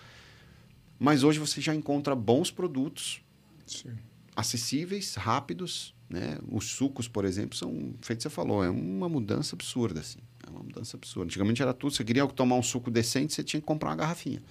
[1.00, 3.22] Mas hoje você já encontra bons produtos,
[3.68, 3.92] Sim.
[4.36, 5.94] acessíveis, rápidos.
[6.10, 6.38] Né?
[6.52, 10.00] Os sucos, por exemplo, são, feito você falou, é uma mudança absurda.
[10.00, 10.20] Assim.
[10.46, 11.26] É uma mudança absurda.
[11.26, 14.42] Antigamente era tudo, você queria tomar um suco decente, você tinha que comprar uma garrafinha.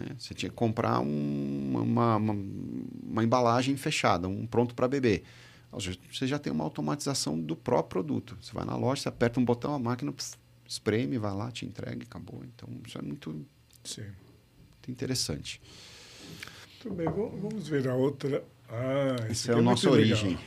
[0.00, 0.16] Né?
[0.18, 2.32] Você tinha que comprar um, uma, uma,
[3.02, 5.22] uma, embalagem fechada, um pronto para beber.
[5.70, 8.36] Você já tem uma automatização do próprio produto.
[8.40, 10.36] Você vai na loja, você aperta um botão, a máquina pss,
[10.66, 12.42] espreme, vai lá, te entrega e acabou.
[12.44, 15.60] Então, isso é muito, muito interessante.
[16.84, 18.42] Muito bem, vamos ver a outra.
[18.68, 20.30] Ah, Essa é a é nossa origem.
[20.30, 20.44] Legal.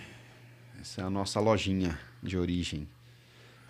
[0.81, 2.87] Essa é a nossa lojinha de origem.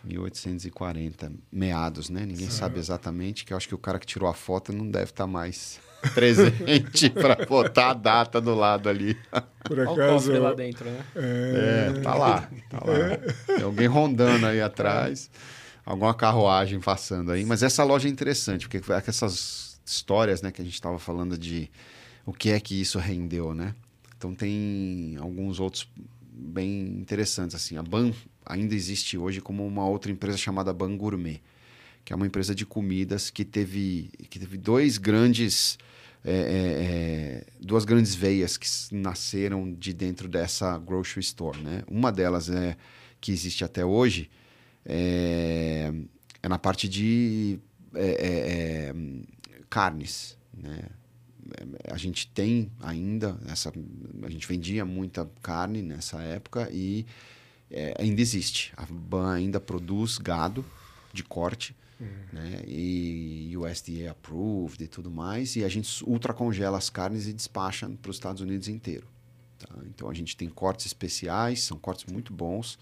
[0.03, 2.25] 1840, meados, né?
[2.25, 2.51] Ninguém ah.
[2.51, 5.23] sabe exatamente, que eu acho que o cara que tirou a foto não deve estar
[5.23, 5.79] tá mais
[6.13, 9.17] presente para botar a data do lado ali.
[9.63, 10.31] Por acaso.
[10.31, 11.05] Olha o lá dentro, né?
[11.15, 11.93] É...
[11.95, 12.49] é, tá lá.
[12.69, 12.93] Tá lá.
[12.93, 13.17] É.
[13.45, 15.29] Tem alguém rondando aí atrás
[15.85, 17.45] alguma carruagem passando aí.
[17.45, 21.37] Mas essa loja é interessante, porque é essas histórias né, que a gente estava falando
[21.37, 21.69] de
[22.25, 23.75] o que é que isso rendeu, né?
[24.17, 25.87] Então tem alguns outros
[26.35, 27.55] bem interessantes.
[27.55, 28.11] assim A Ban
[28.45, 31.41] ainda existe hoje como uma outra empresa chamada Ban Gourmet,
[32.03, 35.77] que é uma empresa de comidas que teve, que teve dois grandes...
[36.25, 41.83] É, é, é duas grandes veias que nasceram de dentro dessa grocery store, né?
[41.85, 42.77] Uma delas é
[43.19, 44.29] que existe até hoje,
[44.85, 45.91] é,
[46.41, 47.59] é na parte de
[47.93, 48.93] é, é, é
[49.69, 50.83] carnes, né?
[51.89, 53.71] A gente tem ainda essa,
[54.23, 57.05] a gente vendia muita carne nessa época e
[57.69, 58.71] é, ainda existe.
[58.77, 60.63] A Ban ainda produz gado
[61.11, 62.07] de corte, uhum.
[62.31, 62.63] né?
[62.67, 65.55] E USDA approved e tudo mais.
[65.55, 69.07] E a gente ultra congela as carnes e despacha para os Estados Unidos inteiro.
[69.59, 69.69] Tá?
[69.87, 72.77] Então a gente tem cortes especiais, são cortes muito bons.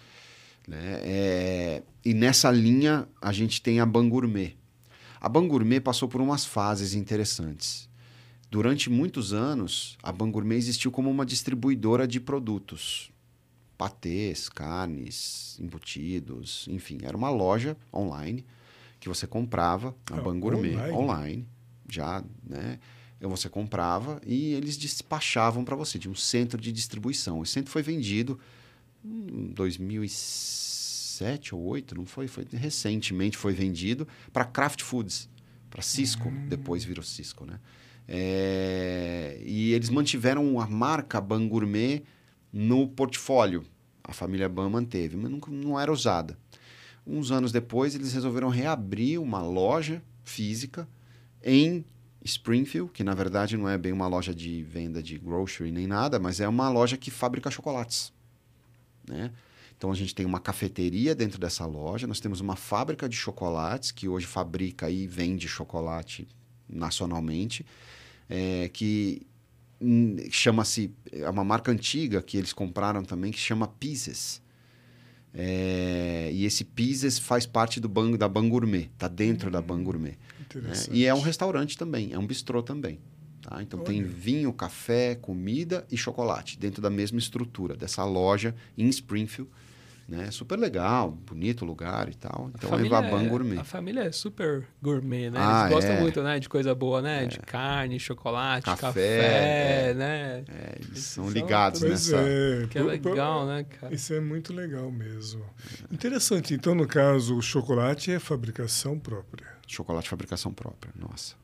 [0.67, 0.99] Né?
[1.03, 4.57] É, e nessa linha a gente tem a Bangourmet.
[5.19, 7.89] A Bangourmet passou por umas fases interessantes.
[8.51, 13.09] Durante muitos anos, a Bangourmet existiu como uma distribuidora de produtos.
[13.77, 18.45] patês, carnes, embutidos, enfim, era uma loja online
[18.99, 20.93] que você comprava na Ah, Ban Gourmet, online?
[20.95, 21.47] online,
[21.89, 22.77] já, né?
[23.19, 27.41] E Você comprava e eles despachavam para você, de um centro de distribuição.
[27.41, 28.39] Esse centro foi vendido
[29.03, 32.27] em 2007 ou 2008, não foi?
[32.27, 35.27] Foi recentemente foi vendido para Kraft Foods,
[35.71, 37.59] para Cisco, depois virou Cisco, né?
[38.07, 42.03] É, e eles mantiveram a marca Ban Gourmet
[42.51, 43.63] no portfólio.
[44.03, 46.37] A família Ban manteve, mas nunca, não era usada.
[47.05, 50.87] Uns anos depois, eles resolveram reabrir uma loja física
[51.43, 51.85] em
[52.23, 56.19] Springfield, que na verdade não é bem uma loja de venda de grocery nem nada,
[56.19, 58.13] mas é uma loja que fabrica chocolates.
[59.07, 59.31] Né?
[59.75, 63.91] Então a gente tem uma cafeteria dentro dessa loja, nós temos uma fábrica de chocolates
[63.91, 66.27] que hoje fabrica e vende chocolate
[66.71, 67.65] nacionalmente,
[68.29, 69.21] é, que
[69.79, 74.41] hum, chama-se, é uma marca antiga que eles compraram também, que chama Pieces.
[75.33, 79.81] É, e esse Pieces faz parte do ban, da Ban Gourmet, está dentro da Ban
[79.81, 80.17] Gourmet.
[80.55, 80.73] né?
[80.91, 82.99] E é um restaurante também, é um bistrô também.
[83.41, 83.61] Tá?
[83.61, 84.07] Então tem Olha.
[84.07, 89.49] vinho, café, comida e chocolate dentro da mesma estrutura dessa loja em Springfield.
[90.11, 90.29] Né?
[90.29, 92.51] Super legal, bonito lugar e tal.
[92.53, 93.57] Então é Vaban Gourmet.
[93.59, 95.39] a família é super gourmet, né?
[95.41, 96.01] Ah, Eles gostam é.
[96.01, 96.37] muito, né?
[96.37, 97.25] De coisa boa, né?
[97.27, 99.93] De carne, chocolate, Café, café, é.
[99.93, 100.43] né?
[100.49, 102.17] É, eles são ligados Pois nessa.
[102.27, 102.67] é.
[102.67, 103.95] Que é legal, né, cara?
[103.95, 105.45] Isso é muito legal mesmo.
[105.89, 106.53] Interessante.
[106.53, 109.47] Então, no caso, o chocolate é fabricação própria.
[109.65, 111.35] Chocolate fabricação própria, nossa.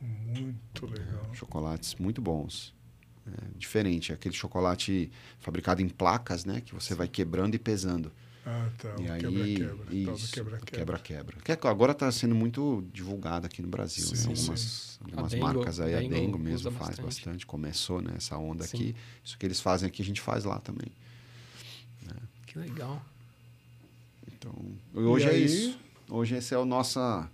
[0.00, 1.28] Muito legal.
[1.32, 2.72] Chocolates muito bons.
[3.26, 6.60] É, diferente, é aquele chocolate fabricado em placas, né?
[6.60, 8.10] Que você vai quebrando e pesando.
[8.46, 8.94] Ah, tá.
[8.98, 9.94] e aí, quebra-quebra.
[9.94, 10.98] isso, quebra-quebra.
[10.98, 11.36] quebra-quebra.
[11.44, 14.04] Que é- agora está sendo muito divulgado aqui no Brasil.
[14.06, 14.34] Sim, né?
[14.34, 14.40] sim.
[14.48, 17.04] Algumas, algumas A Dengo- marcas aí, a Dengo mesmo faz bastante.
[17.04, 17.46] bastante.
[17.46, 18.76] Começou né, essa onda Sim.
[18.78, 18.96] aqui.
[19.22, 20.88] Isso que eles fazem aqui, a gente faz lá também.
[22.46, 23.00] Que legal.
[24.32, 24.52] Então,
[24.94, 25.44] hoje E é aí?
[25.44, 25.78] isso.
[26.08, 27.30] Hoje essa é a nossa,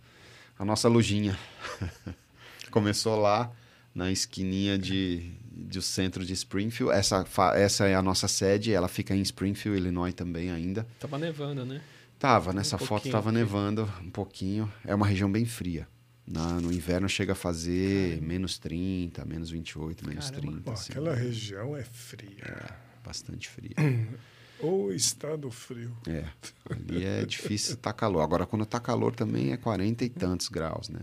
[0.59, 1.39] a nossa lojinha.
[2.71, 3.51] Começou lá
[3.95, 6.95] na esquininha de, do centro de Springfield.
[6.95, 10.87] Essa, essa é a nossa sede, ela fica em Springfield, Illinois também ainda.
[11.01, 11.81] Tava nevando, né?
[12.19, 13.39] Tava, nessa Um foto tava aqui.
[13.39, 14.71] nevando um pouquinho.
[14.85, 15.89] É uma região bem fria.
[16.27, 20.49] Na, no inverno chega a fazer menos 30, menos 28, menos Caramba.
[20.53, 20.63] 30.
[20.63, 20.93] Bom, assim.
[20.93, 22.43] aquela região é fria.
[22.43, 22.73] É,
[23.05, 23.75] bastante fria.
[24.59, 25.95] Ou estado frio.
[26.07, 26.25] É,
[26.71, 28.23] ali é difícil estar calor.
[28.23, 31.03] Agora, quando tá calor também é 40 e tantos graus, né?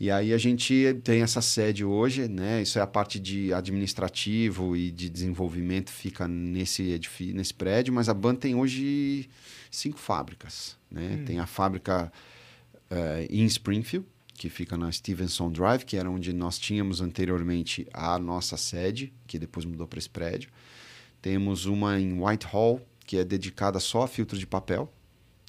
[0.00, 2.62] E aí a gente tem essa sede hoje, né?
[2.62, 8.08] Isso é a parte de administrativo e de desenvolvimento fica nesse edifício, nesse prédio, mas
[8.08, 9.28] a Ban tem hoje
[9.70, 11.22] cinco fábricas, né?
[11.26, 12.10] Tem a fábrica
[12.88, 18.18] eh, em Springfield, que fica na Stevenson Drive, que era onde nós tínhamos anteriormente a
[18.18, 20.48] nossa sede, que depois mudou para esse prédio.
[21.20, 24.90] Temos uma em Whitehall, que é dedicada só a filtro de papel,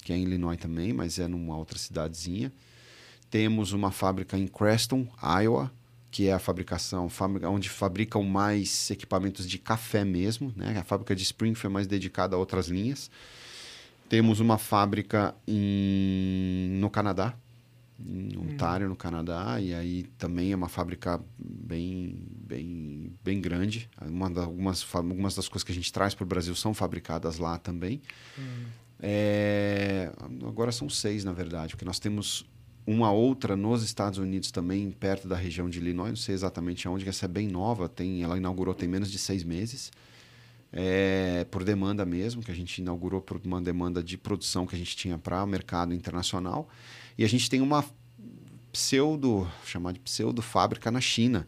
[0.04, 2.52] que é em Illinois também, mas é numa outra cidadezinha.
[3.32, 5.08] Temos uma fábrica em Creston,
[5.40, 5.72] Iowa,
[6.10, 7.08] que é a fabricação,
[7.50, 10.78] onde fabricam mais equipamentos de café mesmo, né?
[10.78, 13.10] A fábrica de Springfield é mais dedicada a outras linhas.
[14.06, 17.34] Temos uma fábrica em, no Canadá,
[17.98, 23.88] em Ontário, no Canadá, e aí também é uma fábrica bem, bem, bem grande.
[24.06, 27.38] Uma da, algumas, algumas das coisas que a gente traz para o Brasil são fabricadas
[27.38, 28.02] lá também.
[29.00, 30.12] É,
[30.46, 32.44] agora são seis, na verdade, porque nós temos
[32.86, 37.04] uma outra nos Estados Unidos também, perto da região de Illinois, não sei exatamente aonde,
[37.04, 39.90] que essa é bem nova, tem, ela inaugurou tem menos de seis meses.
[40.74, 44.78] É, por demanda mesmo, que a gente inaugurou por uma demanda de produção que a
[44.78, 46.68] gente tinha para o mercado internacional.
[47.16, 47.84] E a gente tem uma
[48.72, 51.46] pseudo, chamar de pseudo fábrica na China,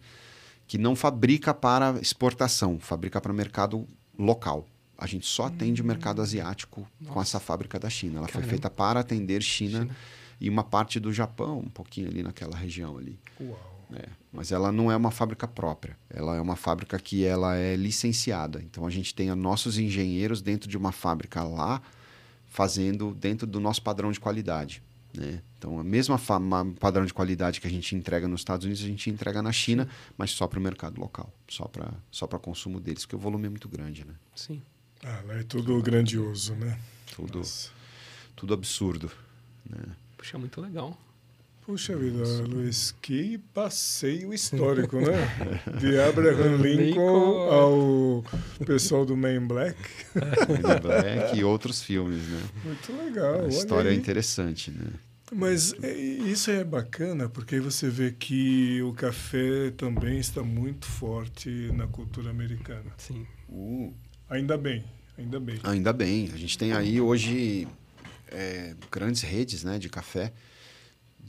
[0.67, 4.67] que não fabrica para exportação, fabrica para mercado local.
[4.97, 8.19] A gente só atende o mercado asiático com essa fábrica da China.
[8.19, 8.51] Ela foi Caramba.
[8.51, 9.97] feita para atender China, China.
[10.41, 13.19] E uma parte do Japão, um pouquinho ali naquela região ali.
[13.41, 13.75] Uau.
[13.93, 15.97] É, mas ela não é uma fábrica própria.
[16.11, 18.63] Ela é uma fábrica que ela é licenciada.
[18.63, 21.81] Então a gente tem os nossos engenheiros dentro de uma fábrica lá,
[22.47, 24.83] fazendo dentro do nosso padrão de qualidade.
[25.17, 25.43] Né?
[25.57, 26.21] Então a mesma
[26.81, 29.89] padrão de qualidade que a gente entrega nos Estados Unidos, a gente entrega na China,
[30.19, 33.47] mas só para o mercado local, só para só para consumo deles, porque o volume
[33.47, 34.15] é muito grande, né?
[34.35, 34.61] Sim.
[35.05, 36.79] Ah, lá é tudo grandioso, né?
[37.15, 37.71] Tudo, Nossa.
[38.35, 39.11] tudo absurdo.
[39.69, 39.95] Né?
[40.25, 40.99] Puxa, muito legal.
[41.67, 45.61] Puxa vida, Luiz, que passeio histórico, né?
[45.79, 48.25] De Abraham Lincoln ao
[48.65, 49.77] pessoal do Man Black.
[50.17, 52.41] In Black e outros filmes, né?
[52.65, 53.45] Muito legal.
[53.45, 54.93] A história é interessante, né?
[55.31, 61.51] Mas isso é bacana, porque aí você vê que o café também está muito forte
[61.75, 62.93] na cultura americana.
[62.97, 63.27] Sim.
[64.31, 64.83] Ainda bem,
[65.17, 65.61] Ainda bem.
[65.63, 66.31] Ainda bem.
[66.33, 67.69] A gente tem aí hoje
[68.35, 70.33] é, grandes redes né, de café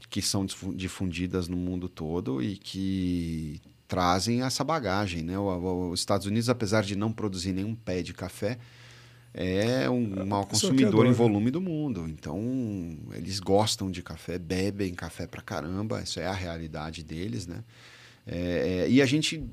[0.10, 0.45] que são
[0.76, 5.24] difundidas no mundo todo e que trazem essa bagagem.
[5.24, 5.38] Né?
[5.38, 8.58] Os Estados Unidos, apesar de não produzir nenhum pé de café,
[9.34, 12.08] é um maior consumidor em volume do mundo.
[12.08, 12.39] Então,
[13.14, 17.64] eles gostam de café, bebem café pra caramba, isso é a realidade deles, né?
[18.26, 19.43] É, é, e a gente.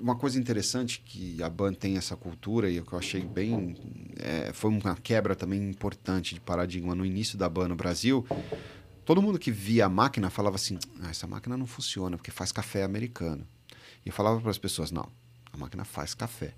[0.00, 3.76] Uma coisa interessante que a BAN tem essa cultura e que eu achei bem.
[4.18, 8.26] É, foi uma quebra também importante de paradigma no início da BAN no Brasil.
[9.04, 12.52] Todo mundo que via a máquina falava assim: ah, essa máquina não funciona porque faz
[12.52, 13.46] café americano.
[14.04, 15.08] E eu falava para as pessoas: não,
[15.52, 16.54] a máquina faz café.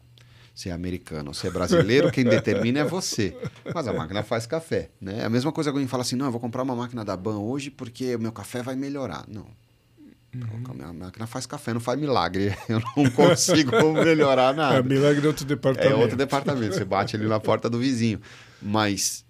[0.55, 3.35] Se é americano ou se é brasileiro, quem determina é você.
[3.75, 4.91] Mas a máquina faz café.
[5.01, 5.21] Né?
[5.21, 7.17] É a mesma coisa que alguém fala assim: não, eu vou comprar uma máquina da
[7.17, 9.25] BAN hoje porque o meu café vai melhorar.
[9.27, 9.47] Não.
[10.35, 10.83] Uhum.
[10.83, 12.57] A máquina faz café, não faz milagre.
[12.69, 14.79] Eu não consigo melhorar nada.
[14.79, 15.95] É milagre é outro departamento.
[15.95, 16.75] É outro departamento.
[16.75, 18.21] Você bate ali na porta do vizinho.
[18.61, 19.25] Mas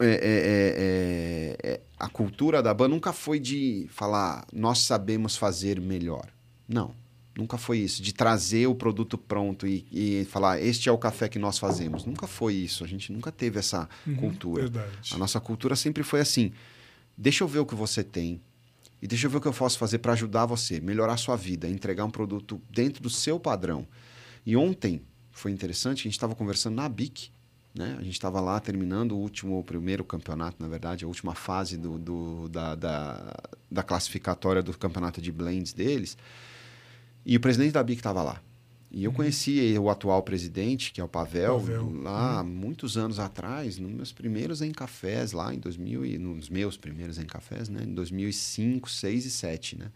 [0.00, 5.80] é, é, é, é a cultura da BAN nunca foi de falar, nós sabemos fazer
[5.80, 6.28] melhor.
[6.68, 6.94] Não.
[7.36, 11.28] Nunca foi isso, de trazer o produto pronto e, e, falar, este é o café
[11.28, 12.06] que nós fazemos.
[12.06, 12.82] Nunca foi isso.
[12.82, 14.62] A gente nunca teve essa uhum, cultura.
[14.62, 15.12] Verdade.
[15.12, 16.50] A nossa cultura sempre foi assim:
[17.16, 18.40] deixa eu ver o que você tem
[19.00, 21.36] e deixa eu ver o que eu posso fazer para ajudar você, melhorar a sua
[21.36, 23.86] vida, entregar um produto dentro do seu padrão.
[24.44, 27.30] E ontem foi interessante, a gente estava conversando na BIC,
[27.74, 27.94] né?
[27.98, 31.76] A gente estava lá terminando o último, o primeiro campeonato, na verdade, a última fase
[31.76, 33.34] do, do da, da,
[33.70, 36.16] da classificatória do campeonato de blends deles.
[37.24, 38.40] E o presidente da BIC estava lá.
[38.90, 39.16] E eu uhum.
[39.16, 42.02] conheci o atual presidente, que é o Pavel, Pavel.
[42.02, 42.48] lá uhum.
[42.48, 47.18] muitos anos atrás, nos meus primeiros em cafés, lá em 2000, e, nos meus primeiros
[47.18, 47.82] em cafés, né?
[47.84, 49.90] Em 2005, 6 e 2007, né?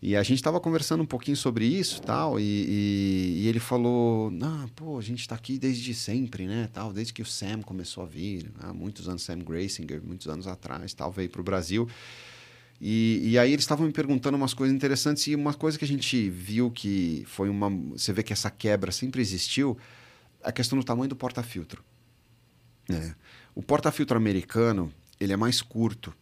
[0.00, 4.32] E a gente estava conversando um pouquinho sobre isso tal, e, e, e ele falou,
[4.32, 8.02] não, pô, a gente está aqui desde sempre, né, tal, desde que o Sam começou
[8.02, 11.88] a vir, há muitos anos, Sam Gracinger, muitos anos atrás, tal, veio para o Brasil.
[12.80, 15.88] E, e aí eles estavam me perguntando umas coisas interessantes e uma coisa que a
[15.88, 17.70] gente viu que foi uma...
[17.92, 19.78] Você vê que essa quebra sempre existiu,
[20.42, 21.84] a questão do tamanho do porta-filtro.
[22.90, 23.14] É.
[23.54, 26.12] O porta-filtro americano, ele é mais curto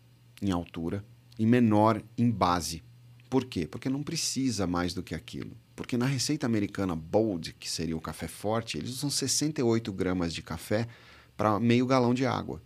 [0.43, 1.05] em altura
[1.39, 2.83] e menor em base.
[3.31, 3.67] Por quê?
[3.67, 5.57] Porque não precisa mais do que aquilo.
[5.75, 10.43] Porque na receita americana Bold, que seria o café forte, eles usam 68 gramas de
[10.43, 10.87] café
[11.37, 12.61] para meio galão de água.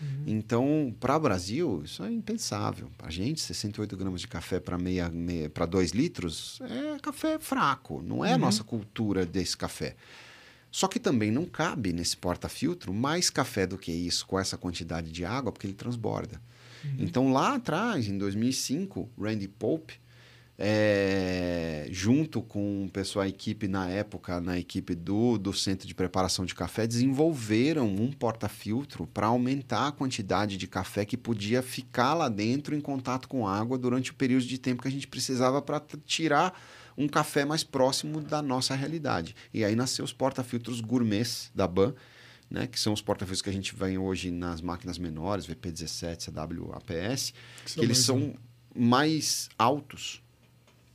[0.00, 0.24] Uhum.
[0.26, 2.90] Então, para o Brasil, isso é impensável.
[3.00, 8.02] A gente, 68 gramas de café para meia, meia para 2 litros é café fraco.
[8.02, 8.34] Não é uhum.
[8.34, 9.96] a nossa cultura desse café.
[10.70, 15.10] Só que também não cabe nesse porta-filtro mais café do que isso com essa quantidade
[15.10, 16.40] de água, porque ele transborda.
[16.84, 16.96] Uhum.
[16.98, 19.94] Então, lá atrás, em 2005, Randy Pope
[20.60, 25.94] é, junto com o pessoal, a equipe na época, na equipe do, do Centro de
[25.94, 32.12] Preparação de Café, desenvolveram um porta-filtro para aumentar a quantidade de café que podia ficar
[32.14, 35.62] lá dentro em contato com água durante o período de tempo que a gente precisava
[35.62, 36.60] para tirar
[36.96, 39.36] um café mais próximo da nossa realidade.
[39.54, 41.94] E aí nasceu os porta-filtros gourmets da BAN,
[42.50, 46.72] né, que são os porta-filtros que a gente vê hoje nas máquinas menores, VP17, CW,
[46.72, 47.32] APS,
[47.64, 48.34] que, que eles são
[48.74, 50.20] mais altos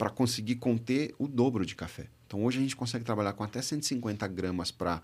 [0.03, 2.07] para conseguir conter o dobro de café.
[2.27, 5.01] Então hoje a gente consegue trabalhar com até 150 gramas para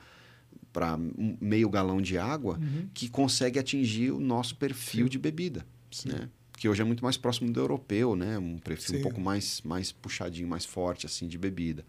[0.74, 0.97] para
[1.39, 2.89] meio galão de água uhum.
[2.93, 5.10] que consegue atingir o nosso perfil Sim.
[5.10, 6.10] de bebida, Sim.
[6.10, 6.30] né?
[6.58, 8.38] Que hoje é muito mais próximo do europeu, né?
[8.38, 9.00] Um perfil Sim.
[9.00, 11.86] um pouco mais mais puxadinho, mais forte assim de bebida.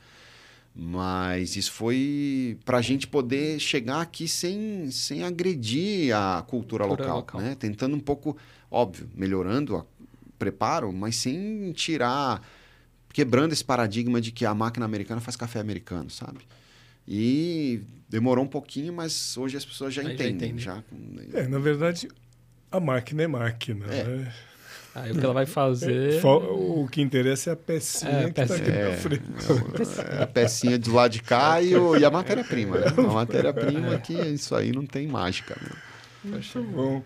[0.73, 7.13] Mas isso foi para a gente poder chegar aqui sem, sem agredir a cultura, cultura
[7.13, 7.57] local, local, né?
[7.57, 8.37] Tentando um pouco,
[8.71, 9.87] óbvio, melhorando o
[10.39, 12.41] preparo, mas sem tirar
[13.13, 16.41] quebrando esse paradigma de que a máquina americana faz café americano, sabe?
[17.07, 20.59] E demorou um pouquinho, mas hoje as pessoas já Aí entendem.
[20.59, 21.33] Já, entende.
[21.33, 21.39] já...
[21.41, 22.09] É, na verdade,
[22.71, 24.05] a máquina é máquina, é.
[24.05, 24.35] né?
[24.95, 26.15] Aí o que ela vai fazer.
[26.15, 29.23] É, o que interessa é a pecinha é, que está aqui é, na frente.
[30.19, 32.79] É, a pecinha do lado de cá e, o, e a matéria-prima.
[32.79, 32.87] Né?
[32.97, 35.57] A matéria-prima que isso aí não tem mágica.
[35.61, 35.71] Né?
[36.25, 37.03] Muito bom.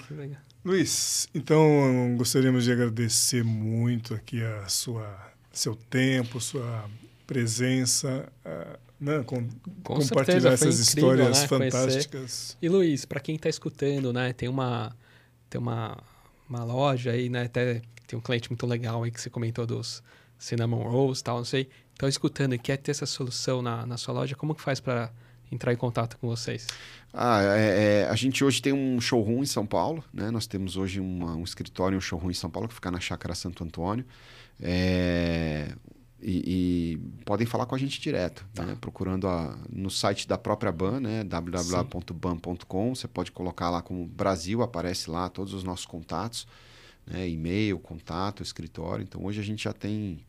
[0.65, 6.89] Luiz, então gostaríamos de agradecer muito aqui a sua seu tempo, sua
[7.27, 9.23] presença, uh, né?
[9.25, 9.49] Com,
[9.83, 11.49] Com compartilhar certeza, essas incrível, histórias né?
[11.49, 12.11] fantásticas.
[12.11, 12.57] Conhecer.
[12.61, 14.95] E Luiz, para quem está escutando, né, tem uma
[15.49, 15.97] tem uma,
[16.49, 20.03] uma loja aí, né, até tem um cliente muito legal aí que você comentou dos
[20.39, 21.69] cinnamon rolls, tal, não sei.
[21.95, 25.13] Então escutando e quer ter essa solução na, na sua loja, como que faz para
[25.51, 26.67] entrar em contato com vocês?
[27.13, 30.31] Ah, é, é, a gente hoje tem um showroom em São Paulo, né?
[30.31, 33.35] Nós temos hoje uma, um escritório, um showroom em São Paulo que fica na Chácara
[33.37, 34.05] Santo Antônio.
[34.61, 35.75] É,
[36.27, 38.65] e, e, podem falar com a gente direto, tá.
[38.65, 38.77] né?
[38.81, 41.23] procurando a, no site da própria BAN, né?
[41.23, 42.95] www.ban.com.
[42.95, 46.47] Você pode colocar lá como Brasil, aparece lá todos os nossos contatos,
[47.07, 47.29] né?
[47.29, 49.03] e-mail, contato, escritório.
[49.03, 50.25] Então hoje a gente já tem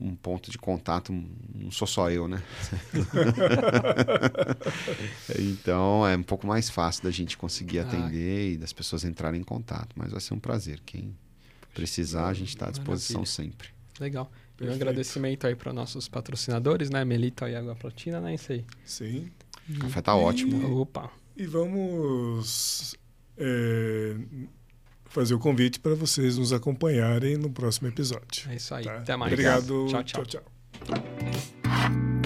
[0.00, 1.12] um ponto de contato,
[1.54, 2.42] não sou só eu, né?
[5.38, 7.82] então é um pouco mais fácil da gente conseguir ah.
[7.82, 9.94] atender e das pessoas entrarem em contato.
[9.96, 10.80] Mas vai ser um prazer.
[10.84, 11.16] Quem
[11.78, 13.50] precisar, a gente está à disposição Maravilha.
[13.50, 13.68] sempre.
[14.00, 14.30] Legal.
[14.60, 17.04] E um agradecimento aí para nossos patrocinadores, né?
[17.04, 18.34] Melita e Água Platina, né?
[18.34, 18.64] Isso aí.
[18.84, 19.30] Sim.
[19.70, 20.20] O café tá e...
[20.20, 20.80] ótimo.
[20.80, 21.10] Opa.
[21.36, 22.96] E vamos
[23.36, 24.16] é,
[25.04, 28.50] fazer o convite para vocês nos acompanharem no próximo episódio.
[28.50, 28.84] É isso aí.
[28.84, 28.96] Tá?
[28.96, 29.32] Até mais.
[29.32, 29.86] Obrigado.
[29.88, 30.02] tchau.
[30.02, 30.24] tchau.
[30.24, 30.42] tchau,
[30.84, 32.17] tchau.